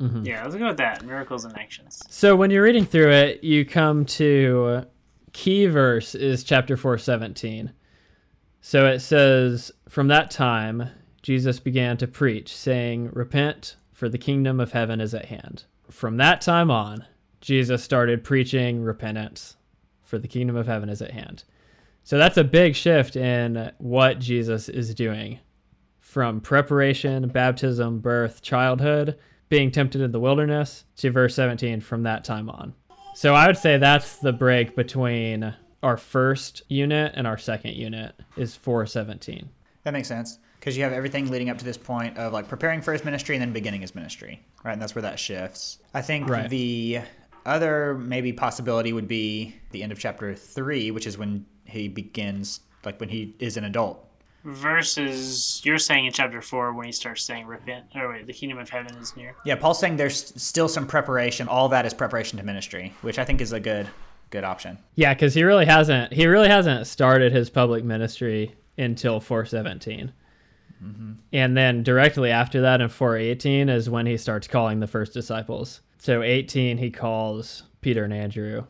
Mm-hmm. 0.00 0.24
yeah, 0.24 0.44
let's 0.44 0.54
go 0.54 0.68
with 0.68 0.76
that. 0.76 1.04
Miracles 1.04 1.44
and 1.44 1.56
actions. 1.58 2.00
So 2.08 2.36
when 2.36 2.50
you're 2.50 2.62
reading 2.62 2.84
through 2.84 3.10
it, 3.10 3.42
you 3.42 3.64
come 3.64 4.04
to 4.06 4.84
key 5.32 5.66
verse 5.66 6.14
is 6.14 6.44
chapter 6.44 6.76
417. 6.76 7.72
So 8.60 8.86
it 8.86 9.00
says, 9.00 9.72
From 9.88 10.08
that 10.08 10.30
time, 10.30 10.90
Jesus 11.22 11.60
began 11.60 11.96
to 11.98 12.06
preach, 12.06 12.54
saying, 12.54 13.10
Repent, 13.12 13.76
for 13.92 14.08
the 14.08 14.18
kingdom 14.18 14.60
of 14.60 14.72
heaven 14.72 15.00
is 15.00 15.14
at 15.14 15.26
hand. 15.26 15.64
From 15.90 16.16
that 16.18 16.40
time 16.40 16.70
on, 16.70 17.04
Jesus 17.40 17.82
started 17.82 18.24
preaching 18.24 18.82
repentance, 18.82 19.56
for 20.02 20.18
the 20.18 20.28
kingdom 20.28 20.56
of 20.56 20.66
heaven 20.66 20.88
is 20.88 21.02
at 21.02 21.12
hand. 21.12 21.44
So 22.02 22.18
that's 22.18 22.36
a 22.36 22.44
big 22.44 22.74
shift 22.74 23.16
in 23.16 23.70
what 23.78 24.18
Jesus 24.18 24.68
is 24.68 24.94
doing 24.94 25.40
from 26.00 26.40
preparation, 26.40 27.28
baptism, 27.28 27.98
birth, 27.98 28.40
childhood, 28.40 29.18
being 29.50 29.70
tempted 29.70 30.00
in 30.00 30.10
the 30.10 30.20
wilderness 30.20 30.84
to 30.96 31.10
verse 31.10 31.34
17 31.34 31.82
from 31.82 32.02
that 32.04 32.24
time 32.24 32.48
on. 32.48 32.74
So 33.18 33.34
I 33.34 33.48
would 33.48 33.56
say 33.56 33.78
that's 33.78 34.18
the 34.18 34.32
break 34.32 34.76
between 34.76 35.52
our 35.82 35.96
first 35.96 36.62
unit 36.68 37.14
and 37.16 37.26
our 37.26 37.36
second 37.36 37.74
unit 37.74 38.14
is 38.36 38.54
417. 38.54 39.48
That 39.82 39.92
makes 39.92 40.06
sense 40.06 40.38
because 40.60 40.76
you 40.76 40.84
have 40.84 40.92
everything 40.92 41.28
leading 41.28 41.50
up 41.50 41.58
to 41.58 41.64
this 41.64 41.76
point 41.76 42.16
of 42.16 42.32
like 42.32 42.46
preparing 42.46 42.80
for 42.80 42.92
his 42.92 43.04
ministry 43.04 43.34
and 43.34 43.42
then 43.42 43.52
beginning 43.52 43.80
his 43.80 43.92
ministry, 43.96 44.40
right? 44.62 44.74
And 44.74 44.80
that's 44.80 44.94
where 44.94 45.02
that 45.02 45.18
shifts. 45.18 45.78
I 45.92 46.00
think 46.00 46.28
Right. 46.28 46.48
the 46.48 47.00
other 47.44 47.94
maybe 47.94 48.32
possibility 48.32 48.92
would 48.92 49.08
be 49.08 49.56
the 49.72 49.82
end 49.82 49.90
of 49.90 49.98
chapter 49.98 50.32
three, 50.36 50.92
which 50.92 51.04
is 51.04 51.18
when 51.18 51.44
he 51.64 51.88
begins, 51.88 52.60
like 52.84 53.00
when 53.00 53.08
he 53.08 53.34
is 53.40 53.56
an 53.56 53.64
adult. 53.64 54.07
Versus 54.48 55.60
you're 55.62 55.78
saying 55.78 56.06
in 56.06 56.12
chapter 56.12 56.40
four 56.40 56.72
when 56.72 56.86
he 56.86 56.92
starts 56.92 57.22
saying 57.22 57.46
repent 57.46 57.84
or 57.94 58.10
wait, 58.10 58.26
the 58.26 58.32
kingdom 58.32 58.58
of 58.58 58.70
heaven 58.70 58.96
is 58.96 59.14
near. 59.14 59.36
Yeah, 59.44 59.56
Paul's 59.56 59.78
saying 59.78 59.98
there's 59.98 60.32
still 60.42 60.68
some 60.68 60.86
preparation. 60.86 61.48
All 61.48 61.68
that 61.68 61.84
is 61.84 61.92
preparation 61.92 62.38
to 62.38 62.44
ministry, 62.44 62.94
which 63.02 63.18
I 63.18 63.24
think 63.26 63.42
is 63.42 63.52
a 63.52 63.60
good 63.60 63.88
good 64.30 64.44
option. 64.44 64.78
Yeah, 64.94 65.12
cuz 65.14 65.34
he 65.34 65.44
really 65.44 65.66
hasn't 65.66 66.14
he 66.14 66.26
really 66.26 66.48
hasn't 66.48 66.86
started 66.86 67.32
his 67.32 67.50
public 67.50 67.84
ministry 67.84 68.54
until 68.78 69.20
417. 69.20 70.12
Mm-hmm. 70.82 71.12
And 71.32 71.54
then 71.54 71.82
directly 71.82 72.30
after 72.30 72.62
that 72.62 72.80
in 72.80 72.88
418 72.88 73.68
is 73.68 73.90
when 73.90 74.06
he 74.06 74.16
starts 74.16 74.48
calling 74.48 74.80
the 74.80 74.86
first 74.86 75.12
disciples. 75.12 75.82
So 75.98 76.22
18 76.22 76.78
he 76.78 76.90
calls 76.90 77.64
Peter 77.82 78.04
and 78.04 78.14
Andrew. 78.14 78.64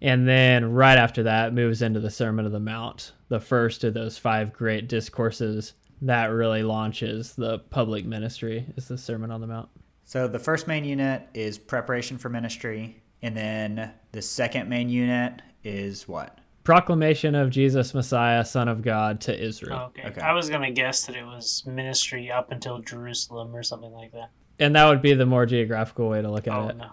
And 0.00 0.28
then 0.28 0.72
right 0.72 0.98
after 0.98 1.22
that 1.22 1.54
moves 1.54 1.80
into 1.80 1.98
the 1.98 2.10
Sermon 2.10 2.44
of 2.44 2.52
the 2.52 2.60
Mount, 2.60 3.12
the 3.34 3.40
first 3.40 3.82
of 3.82 3.94
those 3.94 4.16
five 4.16 4.52
great 4.52 4.86
discourses 4.86 5.72
that 6.02 6.26
really 6.26 6.62
launches 6.62 7.34
the 7.34 7.58
public 7.58 8.04
ministry 8.04 8.64
is 8.76 8.86
the 8.86 8.96
Sermon 8.96 9.32
on 9.32 9.40
the 9.40 9.46
Mount. 9.48 9.68
So 10.04 10.28
the 10.28 10.38
first 10.38 10.68
main 10.68 10.84
unit 10.84 11.26
is 11.34 11.58
preparation 11.58 12.16
for 12.16 12.28
ministry, 12.28 13.02
and 13.22 13.36
then 13.36 13.90
the 14.12 14.22
second 14.22 14.68
main 14.68 14.88
unit 14.88 15.42
is 15.64 16.06
what? 16.06 16.38
Proclamation 16.62 17.34
of 17.34 17.50
Jesus 17.50 17.92
Messiah, 17.92 18.44
Son 18.44 18.68
of 18.68 18.82
God 18.82 19.20
to 19.22 19.36
Israel. 19.36 19.80
Oh, 19.82 19.86
okay. 19.86 20.04
Okay. 20.10 20.20
I 20.20 20.32
was 20.32 20.48
gonna 20.48 20.70
guess 20.70 21.04
that 21.06 21.16
it 21.16 21.24
was 21.24 21.64
ministry 21.66 22.30
up 22.30 22.52
until 22.52 22.78
Jerusalem 22.78 23.54
or 23.56 23.64
something 23.64 23.90
like 23.92 24.12
that. 24.12 24.30
And 24.60 24.76
that 24.76 24.86
would 24.88 25.02
be 25.02 25.14
the 25.14 25.26
more 25.26 25.44
geographical 25.44 26.08
way 26.08 26.22
to 26.22 26.30
look 26.30 26.46
at 26.46 26.54
Oh 26.54 26.68
it. 26.68 26.76
no. 26.76 26.90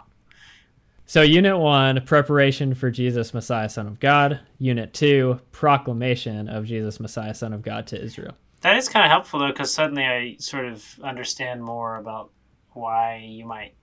So, 1.12 1.24
Unit 1.24 1.60
1, 1.60 2.06
preparation 2.06 2.74
for 2.74 2.90
Jesus 2.90 3.34
Messiah, 3.34 3.68
Son 3.68 3.86
of 3.86 4.00
God. 4.00 4.40
Unit 4.60 4.94
2, 4.94 5.42
proclamation 5.52 6.48
of 6.48 6.64
Jesus 6.64 7.02
Messiah, 7.02 7.34
Son 7.34 7.52
of 7.52 7.62
God 7.62 7.86
to 7.88 8.02
Israel. 8.02 8.34
That 8.62 8.78
is 8.78 8.88
kind 8.88 9.04
of 9.04 9.12
helpful 9.12 9.42
though, 9.42 9.50
because 9.50 9.74
suddenly 9.74 10.06
I 10.06 10.38
sort 10.40 10.64
of 10.64 10.86
understand 11.04 11.62
more 11.62 11.98
about 11.98 12.32
why 12.70 13.26
you 13.28 13.46
might 13.46 13.74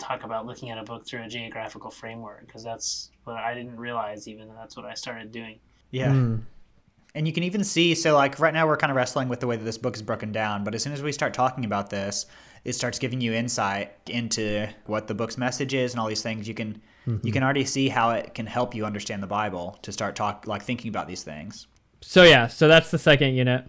talk 0.00 0.24
about 0.24 0.44
looking 0.44 0.70
at 0.70 0.78
a 0.78 0.82
book 0.82 1.06
through 1.06 1.22
a 1.22 1.28
geographical 1.28 1.88
framework, 1.88 2.44
because 2.44 2.64
that's 2.64 3.12
what 3.22 3.36
I 3.36 3.54
didn't 3.54 3.76
realize 3.76 4.26
even 4.26 4.48
that 4.48 4.56
that's 4.56 4.76
what 4.76 4.86
I 4.86 4.94
started 4.94 5.30
doing. 5.30 5.60
Yeah. 5.92 6.10
Hmm. 6.10 6.36
And 7.14 7.28
you 7.28 7.32
can 7.32 7.44
even 7.44 7.62
see, 7.62 7.94
so 7.94 8.16
like 8.16 8.40
right 8.40 8.52
now 8.52 8.66
we're 8.66 8.76
kind 8.76 8.90
of 8.90 8.96
wrestling 8.96 9.28
with 9.28 9.38
the 9.38 9.46
way 9.46 9.54
that 9.54 9.64
this 9.64 9.78
book 9.78 9.94
is 9.94 10.02
broken 10.02 10.32
down, 10.32 10.64
but 10.64 10.74
as 10.74 10.82
soon 10.82 10.94
as 10.94 11.00
we 11.00 11.12
start 11.12 11.32
talking 11.32 11.64
about 11.64 11.90
this, 11.90 12.26
it 12.66 12.74
starts 12.74 12.98
giving 12.98 13.20
you 13.20 13.32
insight 13.32 13.92
into 14.08 14.66
what 14.86 15.06
the 15.06 15.14
book's 15.14 15.38
message 15.38 15.72
is 15.72 15.92
and 15.92 16.00
all 16.00 16.08
these 16.08 16.22
things. 16.22 16.48
You 16.48 16.54
can 16.54 16.82
you 17.22 17.30
can 17.30 17.44
already 17.44 17.64
see 17.64 17.88
how 17.88 18.10
it 18.10 18.34
can 18.34 18.46
help 18.46 18.74
you 18.74 18.84
understand 18.84 19.22
the 19.22 19.28
Bible 19.28 19.78
to 19.82 19.92
start 19.92 20.16
talk 20.16 20.48
like 20.48 20.62
thinking 20.62 20.88
about 20.88 21.06
these 21.06 21.22
things. 21.22 21.68
So, 22.00 22.24
yeah, 22.24 22.48
so 22.48 22.66
that's 22.66 22.90
the 22.90 22.98
second 22.98 23.34
unit. 23.34 23.64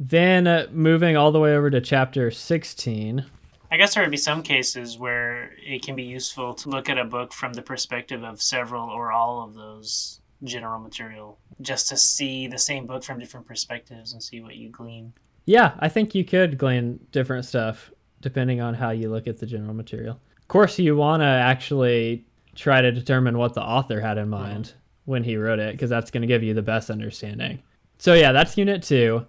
Then 0.00 0.46
uh, 0.46 0.66
moving 0.72 1.14
all 1.14 1.30
the 1.30 1.38
way 1.38 1.54
over 1.54 1.68
to 1.68 1.82
chapter 1.82 2.30
16. 2.30 3.26
I 3.70 3.76
guess 3.76 3.94
there 3.94 4.02
would 4.02 4.10
be 4.10 4.16
some 4.16 4.42
cases 4.42 4.96
where 4.96 5.52
it 5.62 5.82
can 5.82 5.94
be 5.94 6.02
useful 6.02 6.54
to 6.54 6.70
look 6.70 6.88
at 6.88 6.96
a 6.96 7.04
book 7.04 7.34
from 7.34 7.52
the 7.52 7.60
perspective 7.60 8.24
of 8.24 8.40
several 8.40 8.88
or 8.88 9.12
all 9.12 9.44
of 9.44 9.52
those 9.52 10.20
general 10.44 10.80
material, 10.80 11.38
just 11.60 11.90
to 11.90 11.96
see 11.98 12.46
the 12.46 12.58
same 12.58 12.86
book 12.86 13.04
from 13.04 13.18
different 13.18 13.46
perspectives 13.46 14.14
and 14.14 14.22
see 14.22 14.40
what 14.40 14.56
you 14.56 14.70
glean. 14.70 15.12
Yeah, 15.44 15.74
I 15.78 15.90
think 15.90 16.14
you 16.14 16.24
could 16.24 16.56
glean 16.56 17.00
different 17.12 17.44
stuff 17.44 17.90
depending 18.20 18.60
on 18.60 18.74
how 18.74 18.90
you 18.90 19.10
look 19.10 19.26
at 19.26 19.38
the 19.38 19.46
general 19.46 19.74
material. 19.74 20.20
Of 20.38 20.48
course, 20.48 20.78
you 20.78 20.96
want 20.96 21.22
to 21.22 21.26
actually 21.26 22.26
try 22.54 22.80
to 22.80 22.90
determine 22.90 23.38
what 23.38 23.54
the 23.54 23.62
author 23.62 24.00
had 24.00 24.18
in 24.18 24.28
mind 24.28 24.72
when 25.04 25.24
he 25.24 25.36
wrote 25.36 25.58
it 25.58 25.72
because 25.72 25.90
that's 25.90 26.10
going 26.10 26.22
to 26.22 26.26
give 26.26 26.42
you 26.42 26.54
the 26.54 26.62
best 26.62 26.90
understanding. 26.90 27.62
So, 27.98 28.14
yeah, 28.14 28.32
that's 28.32 28.56
unit 28.56 28.82
two. 28.82 29.26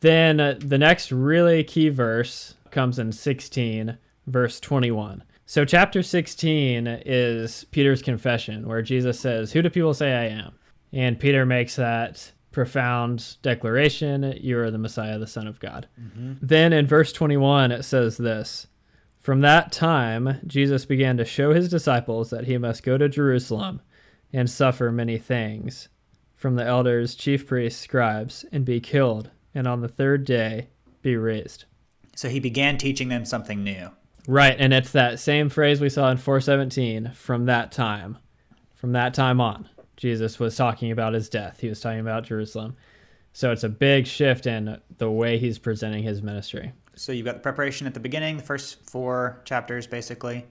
Then 0.00 0.40
uh, 0.40 0.58
the 0.58 0.78
next 0.78 1.10
really 1.12 1.64
key 1.64 1.88
verse 1.88 2.54
comes 2.70 2.98
in 2.98 3.12
16, 3.12 3.96
verse 4.26 4.60
21. 4.60 5.22
So, 5.46 5.64
chapter 5.64 6.02
16 6.02 6.86
is 7.06 7.64
Peter's 7.70 8.02
confession, 8.02 8.66
where 8.66 8.82
Jesus 8.82 9.18
says, 9.20 9.52
Who 9.52 9.62
do 9.62 9.70
people 9.70 9.94
say 9.94 10.12
I 10.12 10.26
am? 10.26 10.54
And 10.92 11.18
Peter 11.18 11.46
makes 11.46 11.76
that 11.76 12.32
profound 12.56 13.36
declaration 13.42 14.32
You 14.40 14.58
are 14.60 14.70
the 14.70 14.78
Messiah, 14.78 15.18
the 15.18 15.26
Son 15.26 15.46
of 15.46 15.60
God. 15.60 15.88
Mm-hmm. 16.00 16.36
Then 16.40 16.72
in 16.72 16.86
verse 16.86 17.12
21, 17.12 17.70
it 17.70 17.82
says 17.82 18.16
this 18.16 18.68
From 19.20 19.42
that 19.42 19.72
time, 19.72 20.40
Jesus 20.46 20.86
began 20.86 21.18
to 21.18 21.24
show 21.26 21.52
his 21.52 21.68
disciples 21.68 22.30
that 22.30 22.46
he 22.46 22.56
must 22.56 22.82
go 22.82 22.96
to 22.96 23.10
Jerusalem 23.10 23.82
and 24.32 24.48
suffer 24.48 24.90
many 24.90 25.18
things 25.18 25.90
from 26.34 26.56
the 26.56 26.64
elders, 26.64 27.14
chief 27.14 27.46
priests, 27.46 27.82
scribes, 27.82 28.46
and 28.50 28.64
be 28.64 28.80
killed, 28.80 29.28
and 29.54 29.66
on 29.66 29.82
the 29.82 29.88
third 29.88 30.24
day 30.24 30.70
be 31.02 31.14
raised. 31.14 31.66
So 32.14 32.30
he 32.30 32.40
began 32.40 32.78
teaching 32.78 33.10
them 33.10 33.26
something 33.26 33.62
new. 33.62 33.90
Right, 34.26 34.56
and 34.58 34.72
it's 34.72 34.92
that 34.92 35.20
same 35.20 35.50
phrase 35.50 35.82
we 35.82 35.90
saw 35.90 36.10
in 36.10 36.16
417 36.16 37.12
from 37.12 37.44
that 37.44 37.70
time. 37.70 38.16
From 38.76 38.92
that 38.92 39.12
time 39.12 39.42
on, 39.42 39.68
Jesus 39.96 40.38
was 40.38 40.56
talking 40.56 40.90
about 40.90 41.14
his 41.14 41.28
death. 41.28 41.60
He 41.60 41.68
was 41.68 41.80
talking 41.80 42.00
about 42.00 42.24
Jerusalem. 42.24 42.76
So 43.32 43.52
it's 43.52 43.64
a 43.64 43.68
big 43.68 44.06
shift 44.06 44.46
in 44.46 44.80
the 44.98 45.10
way 45.10 45.38
he's 45.38 45.58
presenting 45.58 46.02
his 46.02 46.22
ministry. 46.22 46.72
So 46.94 47.12
you've 47.12 47.26
got 47.26 47.34
the 47.34 47.40
preparation 47.40 47.86
at 47.86 47.94
the 47.94 48.00
beginning, 48.00 48.38
the 48.38 48.42
first 48.42 48.88
four 48.88 49.42
chapters 49.44 49.86
basically. 49.86 50.46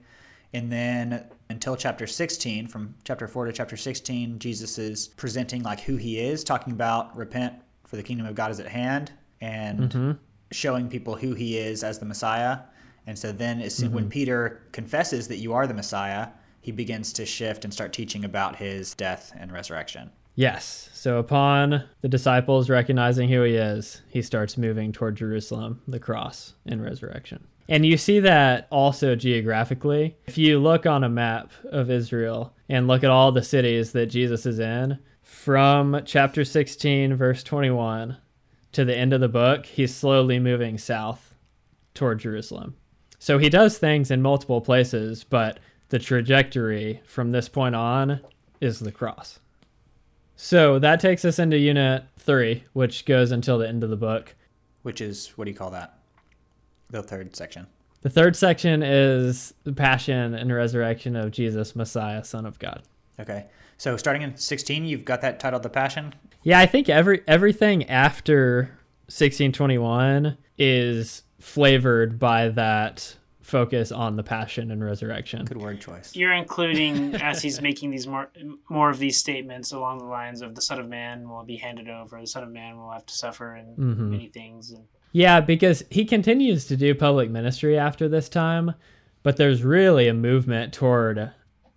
And 0.52 0.70
then 0.70 1.24
until 1.50 1.76
chapter 1.76 2.06
16, 2.06 2.68
from 2.68 2.94
chapter 3.04 3.26
4 3.26 3.46
to 3.46 3.52
chapter 3.52 3.76
16, 3.76 4.38
Jesus 4.38 4.78
is 4.78 5.08
presenting 5.08 5.62
like 5.62 5.80
who 5.80 5.96
he 5.96 6.18
is, 6.18 6.44
talking 6.44 6.72
about 6.72 7.16
repent 7.16 7.54
for 7.84 7.96
the 7.96 8.02
kingdom 8.02 8.26
of 8.26 8.34
God 8.34 8.50
is 8.50 8.60
at 8.60 8.68
hand 8.68 9.12
and 9.40 9.80
mm-hmm. 9.80 10.12
showing 10.52 10.88
people 10.88 11.16
who 11.16 11.34
he 11.34 11.58
is 11.58 11.84
as 11.84 11.98
the 11.98 12.06
Messiah. 12.06 12.60
And 13.06 13.18
so 13.18 13.32
then 13.32 13.60
as 13.60 13.74
soon 13.74 13.92
when 13.92 14.04
mm-hmm. 14.04 14.10
Peter 14.10 14.62
confesses 14.72 15.28
that 15.28 15.36
you 15.36 15.52
are 15.52 15.66
the 15.66 15.74
Messiah, 15.74 16.28
he 16.66 16.72
begins 16.72 17.12
to 17.12 17.24
shift 17.24 17.62
and 17.62 17.72
start 17.72 17.92
teaching 17.92 18.24
about 18.24 18.56
his 18.56 18.92
death 18.92 19.32
and 19.38 19.52
resurrection. 19.52 20.10
Yes. 20.34 20.90
So 20.92 21.18
upon 21.18 21.84
the 22.00 22.08
disciples 22.08 22.68
recognizing 22.68 23.28
who 23.28 23.44
he 23.44 23.54
is, 23.54 24.02
he 24.08 24.20
starts 24.20 24.58
moving 24.58 24.90
toward 24.90 25.14
Jerusalem, 25.14 25.80
the 25.86 26.00
cross, 26.00 26.54
and 26.66 26.82
resurrection. 26.82 27.46
And 27.68 27.86
you 27.86 27.96
see 27.96 28.18
that 28.18 28.66
also 28.72 29.14
geographically. 29.14 30.16
If 30.26 30.38
you 30.38 30.58
look 30.58 30.86
on 30.86 31.04
a 31.04 31.08
map 31.08 31.52
of 31.70 31.88
Israel 31.88 32.52
and 32.68 32.88
look 32.88 33.04
at 33.04 33.10
all 33.10 33.30
the 33.30 33.44
cities 33.44 33.92
that 33.92 34.06
Jesus 34.06 34.44
is 34.44 34.58
in, 34.58 34.98
from 35.22 36.02
chapter 36.04 36.44
16, 36.44 37.14
verse 37.14 37.44
21 37.44 38.16
to 38.72 38.84
the 38.84 38.96
end 38.96 39.12
of 39.12 39.20
the 39.20 39.28
book, 39.28 39.66
he's 39.66 39.94
slowly 39.94 40.40
moving 40.40 40.78
south 40.78 41.32
toward 41.94 42.18
Jerusalem. 42.18 42.74
So 43.20 43.38
he 43.38 43.50
does 43.50 43.78
things 43.78 44.10
in 44.10 44.20
multiple 44.20 44.60
places, 44.60 45.22
but 45.22 45.60
the 45.88 45.98
trajectory 45.98 47.00
from 47.06 47.30
this 47.30 47.48
point 47.48 47.74
on 47.74 48.20
is 48.60 48.80
the 48.80 48.92
cross. 48.92 49.38
So 50.36 50.78
that 50.78 51.00
takes 51.00 51.24
us 51.24 51.38
into 51.38 51.56
unit 51.56 52.04
three, 52.18 52.64
which 52.72 53.06
goes 53.06 53.30
until 53.30 53.58
the 53.58 53.68
end 53.68 53.82
of 53.82 53.90
the 53.90 53.96
book. 53.96 54.34
Which 54.82 55.00
is 55.00 55.28
what 55.36 55.46
do 55.46 55.50
you 55.50 55.56
call 55.56 55.70
that? 55.70 55.98
The 56.90 57.02
third 57.02 57.34
section. 57.34 57.66
The 58.02 58.10
third 58.10 58.36
section 58.36 58.82
is 58.82 59.54
the 59.64 59.72
passion 59.72 60.34
and 60.34 60.54
resurrection 60.54 61.16
of 61.16 61.32
Jesus, 61.32 61.74
Messiah, 61.74 62.22
Son 62.22 62.46
of 62.46 62.58
God. 62.58 62.82
Okay. 63.18 63.46
So 63.78 63.96
starting 63.96 64.22
in 64.22 64.36
16, 64.36 64.84
you've 64.84 65.04
got 65.04 65.22
that 65.22 65.40
titled 65.40 65.62
The 65.62 65.70
Passion. 65.70 66.14
Yeah, 66.42 66.60
I 66.60 66.66
think 66.66 66.88
every 66.88 67.22
everything 67.26 67.88
after 67.88 68.70
1621 69.06 70.36
is 70.58 71.22
flavored 71.40 72.18
by 72.18 72.48
that 72.50 73.16
focus 73.46 73.92
on 73.92 74.16
the 74.16 74.22
passion 74.24 74.72
and 74.72 74.84
resurrection. 74.84 75.44
Good 75.44 75.60
word 75.60 75.80
choice. 75.80 76.16
You're 76.16 76.32
including 76.32 77.14
as 77.22 77.40
he's 77.40 77.62
making 77.62 77.92
these 77.92 78.06
more 78.06 78.30
more 78.68 78.90
of 78.90 78.98
these 78.98 79.16
statements 79.16 79.72
along 79.72 79.98
the 79.98 80.04
lines 80.04 80.42
of 80.42 80.54
the 80.54 80.60
Son 80.60 80.80
of 80.80 80.88
Man 80.88 81.28
will 81.28 81.44
be 81.44 81.56
handed 81.56 81.88
over, 81.88 82.20
the 82.20 82.26
Son 82.26 82.42
of 82.42 82.50
Man 82.50 82.76
will 82.76 82.90
have 82.90 83.06
to 83.06 83.14
suffer 83.14 83.54
and 83.54 83.78
mm-hmm. 83.78 84.10
many 84.10 84.26
things. 84.28 84.72
And 84.72 84.84
Yeah, 85.12 85.40
because 85.40 85.84
he 85.90 86.04
continues 86.04 86.66
to 86.66 86.76
do 86.76 86.94
public 86.94 87.30
ministry 87.30 87.78
after 87.78 88.08
this 88.08 88.28
time, 88.28 88.74
but 89.22 89.36
there's 89.36 89.62
really 89.62 90.08
a 90.08 90.14
movement 90.14 90.72
toward 90.74 91.30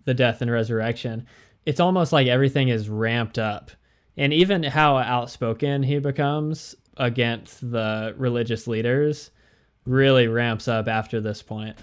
the 0.04 0.14
death 0.14 0.42
and 0.42 0.50
resurrection. 0.50 1.26
It's 1.64 1.80
almost 1.80 2.12
like 2.12 2.26
everything 2.26 2.68
is 2.68 2.88
ramped 2.88 3.38
up. 3.38 3.70
And 4.16 4.32
even 4.32 4.64
how 4.64 4.96
outspoken 4.98 5.84
he 5.84 5.98
becomes 6.00 6.74
against 6.96 7.70
the 7.70 8.14
religious 8.18 8.66
leaders 8.66 9.30
really 9.86 10.28
ramps 10.28 10.68
up 10.68 10.88
after 10.88 11.20
this 11.20 11.42
point. 11.42 11.76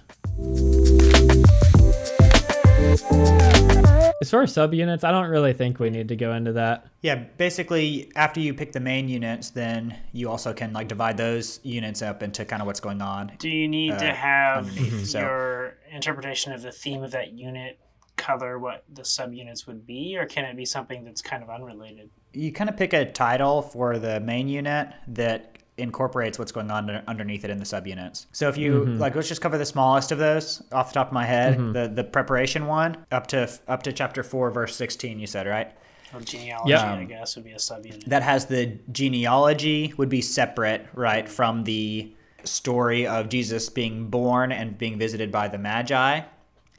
As 4.20 4.32
far 4.32 4.42
as 4.42 4.54
subunits, 4.54 5.04
I 5.04 5.12
don't 5.12 5.30
really 5.30 5.54
think 5.54 5.80
we 5.80 5.90
need 5.90 6.08
to 6.10 6.16
go 6.16 6.34
into 6.34 6.54
that. 6.54 6.88
Yeah, 7.02 7.16
basically, 7.38 8.12
after 8.16 8.40
you 8.40 8.54
pick 8.54 8.72
the 8.72 8.80
main 8.80 9.08
units, 9.08 9.52
then 9.52 9.96
you 10.12 10.30
also 10.30 10.54
can 10.54 10.74
like 10.74 10.88
divide 10.88 11.18
those 11.18 11.60
units 11.64 12.02
up 12.02 12.24
into 12.24 12.44
kind 12.44 12.62
of 12.62 12.66
what's 12.66 12.80
going 12.80 13.02
on. 13.02 13.34
do 13.40 13.48
you 13.50 13.68
need 13.68 13.94
Uh, 13.94 14.00
to 14.00 14.14
have 14.14 14.68
underneath, 14.68 15.08
so- 15.08 15.20
your 15.20 15.78
interpretation 15.92 16.52
of 16.52 16.62
the 16.64 16.72
theme 16.72 17.04
of 17.04 17.12
that 17.12 17.34
unit 17.34 17.80
color 18.16 18.58
what 18.58 18.84
the 18.92 19.04
subunits 19.04 19.68
would 19.68 19.86
be, 19.86 20.18
or 20.18 20.26
can 20.26 20.44
it 20.46 20.58
be 20.58 20.66
something 20.66 21.04
that's 21.06 21.22
kind 21.22 21.44
of 21.44 21.50
unrelated? 21.52 22.10
You 22.34 22.52
kind 22.52 22.70
of 22.70 22.76
pick 22.76 22.94
a 22.94 23.06
title 23.06 23.62
for 23.62 24.00
the 24.00 24.20
main 24.20 24.50
unit 24.50 24.90
that 25.10 25.57
incorporates 25.78 26.40
what's 26.40 26.52
going 26.52 26.72
on 26.72 26.90
underneath 27.08 27.44
it 27.44 27.50
in 27.50 27.58
the 27.58 27.66
subunits. 27.66 28.26
So 28.32 28.50
if 28.50 28.58
you 28.58 28.82
mm-hmm. 28.82 28.98
like, 28.98 29.16
let's 29.16 29.28
just 29.28 29.42
cover 29.42 29.58
the 29.58 29.66
smallest 29.66 30.12
of 30.12 30.18
those 30.18 30.64
off 30.72 30.90
the 30.90 30.96
top 30.96 31.08
of 31.08 31.14
my 31.14 31.26
head. 31.26 31.58
Mm-hmm. 31.58 31.74
The 31.74 31.88
the 31.88 32.04
preparation 32.04 32.66
one 32.68 32.98
up 33.12 33.28
to 33.28 33.50
up 33.68 33.84
to 33.84 33.94
chapter 33.94 34.24
four, 34.24 34.52
verse 34.52 34.76
sixteen. 34.76 35.20
You 35.20 35.28
said 35.28 35.48
right. 35.48 35.72
Or 36.14 36.22
genealogy, 36.22 36.72
Yeah. 36.72 36.94
I 36.94 37.04
guess, 37.04 37.36
would 37.36 37.44
be 37.44 37.52
a 37.52 37.58
subunit. 37.58 38.06
that 38.06 38.24
has 38.24 38.46
the 38.46 38.78
genealogy 38.92 39.94
would 39.98 40.08
be 40.08 40.22
separate 40.22 40.88
right 40.94 41.28
from 41.28 41.66
the 41.66 42.14
story 42.44 43.06
of 43.06 43.28
jesus 43.30 43.68
being 43.70 44.08
born 44.08 44.52
and 44.52 44.78
being 44.78 44.98
visited 44.98 45.32
by 45.32 45.48
the 45.48 45.58
magi 45.58 46.22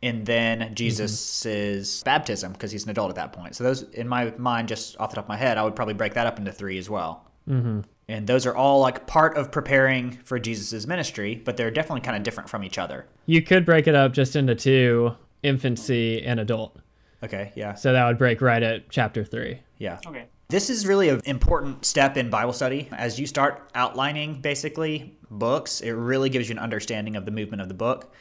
and 0.02 0.24
then 0.24 0.60
mm-hmm. 0.60 0.74
jesus's 0.74 2.02
baptism 2.04 2.52
because 2.52 2.72
he's 2.72 2.84
an 2.84 2.90
adult 2.90 3.10
at 3.10 3.16
that 3.16 3.32
point 3.32 3.54
so 3.54 3.64
those 3.64 3.82
in 3.82 4.08
my 4.08 4.32
mind 4.38 4.68
just 4.68 4.96
off 4.98 5.10
the 5.10 5.16
top 5.16 5.26
of 5.26 5.28
my 5.28 5.36
head 5.36 5.58
i 5.58 5.62
would 5.62 5.76
probably 5.76 5.94
break 5.94 6.14
that 6.14 6.26
up 6.26 6.38
into 6.38 6.52
three 6.52 6.78
as 6.78 6.88
well 6.88 7.26
mm-hmm. 7.48 7.80
And 8.08 8.26
those 8.26 8.46
are 8.46 8.54
all 8.56 8.80
like 8.80 9.06
part 9.06 9.36
of 9.36 9.50
preparing 9.52 10.12
for 10.24 10.38
jesus's 10.38 10.86
ministry 10.86 11.40
but 11.44 11.56
they're 11.56 11.70
definitely 11.70 12.00
kind 12.00 12.16
of 12.16 12.22
different 12.22 12.48
from 12.48 12.64
each 12.64 12.78
other 12.78 13.06
You 13.26 13.42
could 13.42 13.64
break 13.66 13.86
it 13.86 13.94
up 13.94 14.12
just 14.12 14.34
into 14.36 14.54
two 14.54 15.14
infancy 15.42 16.22
and 16.22 16.40
adult. 16.40 16.76
okay 17.22 17.52
yeah 17.54 17.74
So 17.74 17.92
that 17.92 18.06
would 18.06 18.18
break 18.18 18.40
right 18.40 18.62
at 18.62 18.88
chapter 18.90 19.24
three. 19.24 19.60
yeah 19.78 19.98
Okay. 20.06 20.26
This 20.50 20.70
is 20.70 20.86
really 20.86 21.10
an 21.10 21.20
important 21.26 21.84
step 21.84 22.16
in 22.16 22.30
Bible 22.30 22.54
study. 22.54 22.88
As 22.92 23.20
you 23.20 23.26
start 23.26 23.68
outlining 23.74 24.40
basically 24.40 25.14
books, 25.30 25.82
it 25.82 25.90
really 25.92 26.30
gives 26.30 26.48
you 26.48 26.54
an 26.54 26.58
understanding 26.58 27.16
of 27.16 27.26
the 27.26 27.30
movement 27.30 27.60
of 27.60 27.68
the 27.68 27.74
book 27.74 28.14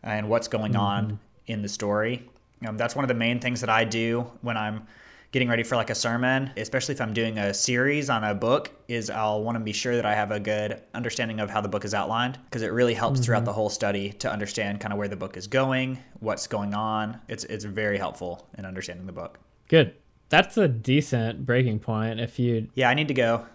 and 0.00 0.28
what's 0.28 0.46
going 0.46 0.76
on 0.76 1.18
in 1.48 1.62
the 1.62 1.68
story. 1.68 2.30
Um, 2.64 2.76
that's 2.76 2.94
one 2.94 3.02
of 3.04 3.08
the 3.08 3.14
main 3.14 3.40
things 3.40 3.60
that 3.62 3.68
I 3.68 3.82
do 3.82 4.30
when 4.42 4.56
I'm 4.56 4.86
getting 5.32 5.48
ready 5.48 5.62
for 5.62 5.76
like 5.76 5.90
a 5.90 5.94
sermon, 5.94 6.50
especially 6.58 6.94
if 6.94 7.00
I'm 7.00 7.14
doing 7.14 7.38
a 7.38 7.52
series 7.54 8.10
on 8.10 8.22
a 8.22 8.34
book, 8.34 8.70
is 8.86 9.08
I'll 9.08 9.42
want 9.42 9.56
to 9.56 9.64
be 9.64 9.72
sure 9.72 9.96
that 9.96 10.04
I 10.04 10.14
have 10.14 10.30
a 10.30 10.38
good 10.38 10.80
understanding 10.94 11.40
of 11.40 11.50
how 11.50 11.62
the 11.62 11.68
book 11.68 11.84
is 11.86 11.94
outlined 11.94 12.38
because 12.44 12.62
it 12.62 12.68
really 12.68 12.94
helps 12.94 13.20
throughout 13.20 13.38
mm-hmm. 13.38 13.46
the 13.46 13.52
whole 13.54 13.70
study 13.70 14.12
to 14.12 14.30
understand 14.30 14.80
kind 14.80 14.92
of 14.92 14.98
where 14.98 15.08
the 15.08 15.16
book 15.16 15.36
is 15.38 15.46
going, 15.46 15.98
what's 16.20 16.46
going 16.46 16.74
on. 16.74 17.18
It's 17.28 17.44
it's 17.44 17.64
very 17.64 17.96
helpful 17.98 18.46
in 18.58 18.66
understanding 18.66 19.06
the 19.06 19.12
book. 19.12 19.38
Good. 19.68 19.94
That's 20.28 20.56
a 20.56 20.68
decent 20.68 21.44
breaking 21.44 21.80
point. 21.80 22.20
If 22.20 22.38
you, 22.38 22.68
Yeah, 22.74 22.88
I 22.88 22.94
need 22.94 23.08
to 23.08 23.14
go. 23.14 23.46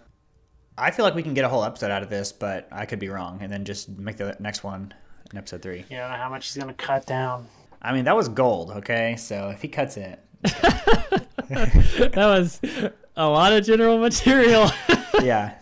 I 0.80 0.92
feel 0.92 1.06
like 1.06 1.16
we 1.16 1.24
can 1.24 1.34
get 1.34 1.46
a 1.46 1.50
whole 1.50 1.64
episode 1.64 1.90
out 1.90 2.04
of 2.04 2.10
this, 2.10 2.32
but 2.32 2.68
I 2.72 2.86
could 2.86 3.00
be 3.00 3.10
wrong, 3.10 3.40
and 3.42 3.52
then 3.52 3.66
just 3.66 3.90
make 3.90 4.18
the 4.18 4.36
next 4.40 4.64
one 4.64 4.94
in 5.32 5.38
episode 5.38 5.64
three. 5.64 5.86
You 5.90 5.98
don't 5.98 6.12
know 6.12 6.18
how 6.18 6.30
much 6.30 6.48
he's 6.48 6.62
going 6.62 6.68
to 6.68 6.74
cut 6.76 7.08
down. 7.08 7.48
I 7.82 7.94
mean, 7.94 8.06
that 8.06 8.16
was 8.16 8.30
gold, 8.30 8.72
okay? 8.72 9.16
So 9.18 9.50
if 9.50 9.62
he 9.62 9.68
cuts 9.68 9.98
it, 9.98 10.20
that 10.42 12.16
was 12.16 12.60
a 13.16 13.28
lot 13.28 13.54
of 13.54 13.66
general 13.66 13.98
material. 13.98 14.70
yeah, 15.24 15.56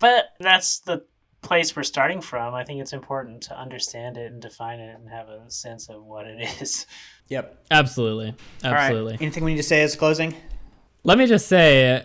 But 0.00 0.30
that's 0.40 0.80
the 0.80 1.04
place 1.42 1.74
we're 1.76 1.82
starting 1.82 2.20
from. 2.20 2.54
I 2.54 2.64
think 2.64 2.80
it's 2.80 2.92
important 2.92 3.42
to 3.42 3.58
understand 3.58 4.16
it 4.16 4.32
and 4.32 4.42
define 4.42 4.80
it 4.80 4.94
and 4.94 5.08
have 5.08 5.28
a 5.28 5.50
sense 5.50 5.88
of 5.88 6.04
what 6.04 6.26
it 6.26 6.40
is. 6.60 6.86
yep. 7.28 7.64
Absolutely. 7.70 8.34
All 8.64 8.72
right. 8.72 8.84
Absolutely. 8.86 9.18
Anything 9.20 9.44
we 9.44 9.52
need 9.52 9.58
to 9.58 9.62
say 9.62 9.82
as 9.82 9.96
closing? 9.96 10.34
Let 11.04 11.16
me 11.18 11.26
just 11.26 11.46
say, 11.46 12.04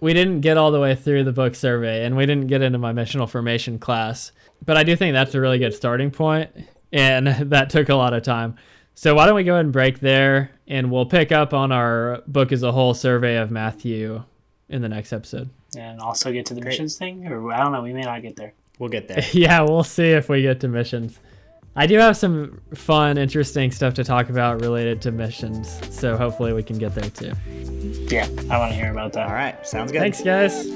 we 0.00 0.12
didn't 0.12 0.40
get 0.40 0.56
all 0.56 0.70
the 0.70 0.80
way 0.80 0.94
through 0.94 1.24
the 1.24 1.32
book 1.32 1.54
survey 1.54 2.04
and 2.04 2.16
we 2.16 2.26
didn't 2.26 2.48
get 2.48 2.60
into 2.62 2.78
my 2.78 2.92
missional 2.92 3.28
formation 3.28 3.78
class, 3.78 4.32
but 4.64 4.76
I 4.76 4.82
do 4.82 4.94
think 4.96 5.14
that's 5.14 5.34
a 5.34 5.40
really 5.40 5.58
good 5.58 5.74
starting 5.74 6.10
point, 6.10 6.50
and 6.92 7.26
that 7.26 7.70
took 7.70 7.88
a 7.88 7.94
lot 7.94 8.12
of 8.12 8.22
time. 8.22 8.56
So 8.94 9.14
why 9.14 9.26
don't 9.26 9.34
we 9.34 9.44
go 9.44 9.54
ahead 9.54 9.64
and 9.64 9.72
break 9.72 10.00
there, 10.00 10.50
and 10.66 10.90
we'll 10.90 11.06
pick 11.06 11.32
up 11.32 11.54
on 11.54 11.72
our 11.72 12.22
book 12.26 12.52
as 12.52 12.62
a 12.62 12.72
whole 12.72 12.94
survey 12.94 13.36
of 13.36 13.50
Matthew 13.50 14.22
in 14.68 14.82
the 14.82 14.88
next 14.88 15.12
episode. 15.12 15.50
And 15.76 16.00
also 16.00 16.32
get 16.32 16.46
to 16.46 16.54
the 16.54 16.60
missions 16.60 16.96
thing, 16.96 17.26
or 17.26 17.52
I 17.52 17.58
don't 17.58 17.72
know. 17.72 17.82
We 17.82 17.92
may 17.92 18.02
not 18.02 18.22
get 18.22 18.36
there. 18.36 18.52
We'll 18.78 18.90
get 18.90 19.08
there. 19.08 19.22
yeah, 19.32 19.62
we'll 19.62 19.84
see 19.84 20.10
if 20.10 20.28
we 20.28 20.42
get 20.42 20.60
to 20.60 20.68
missions. 20.68 21.18
I 21.74 21.86
do 21.86 21.96
have 21.98 22.18
some 22.18 22.60
fun, 22.74 23.16
interesting 23.16 23.70
stuff 23.70 23.94
to 23.94 24.04
talk 24.04 24.28
about 24.28 24.60
related 24.60 25.00
to 25.02 25.10
missions, 25.10 25.80
so 25.90 26.18
hopefully 26.18 26.52
we 26.52 26.62
can 26.62 26.76
get 26.76 26.94
there 26.94 27.08
too. 27.08 27.32
Yeah, 28.14 28.28
I 28.50 28.58
want 28.58 28.72
to 28.72 28.76
hear 28.76 28.92
about 28.92 29.14
that. 29.14 29.28
All 29.28 29.34
right, 29.34 29.66
sounds 29.66 29.90
good. 29.90 30.00
Thanks, 30.00 30.22
guys. 30.22 30.68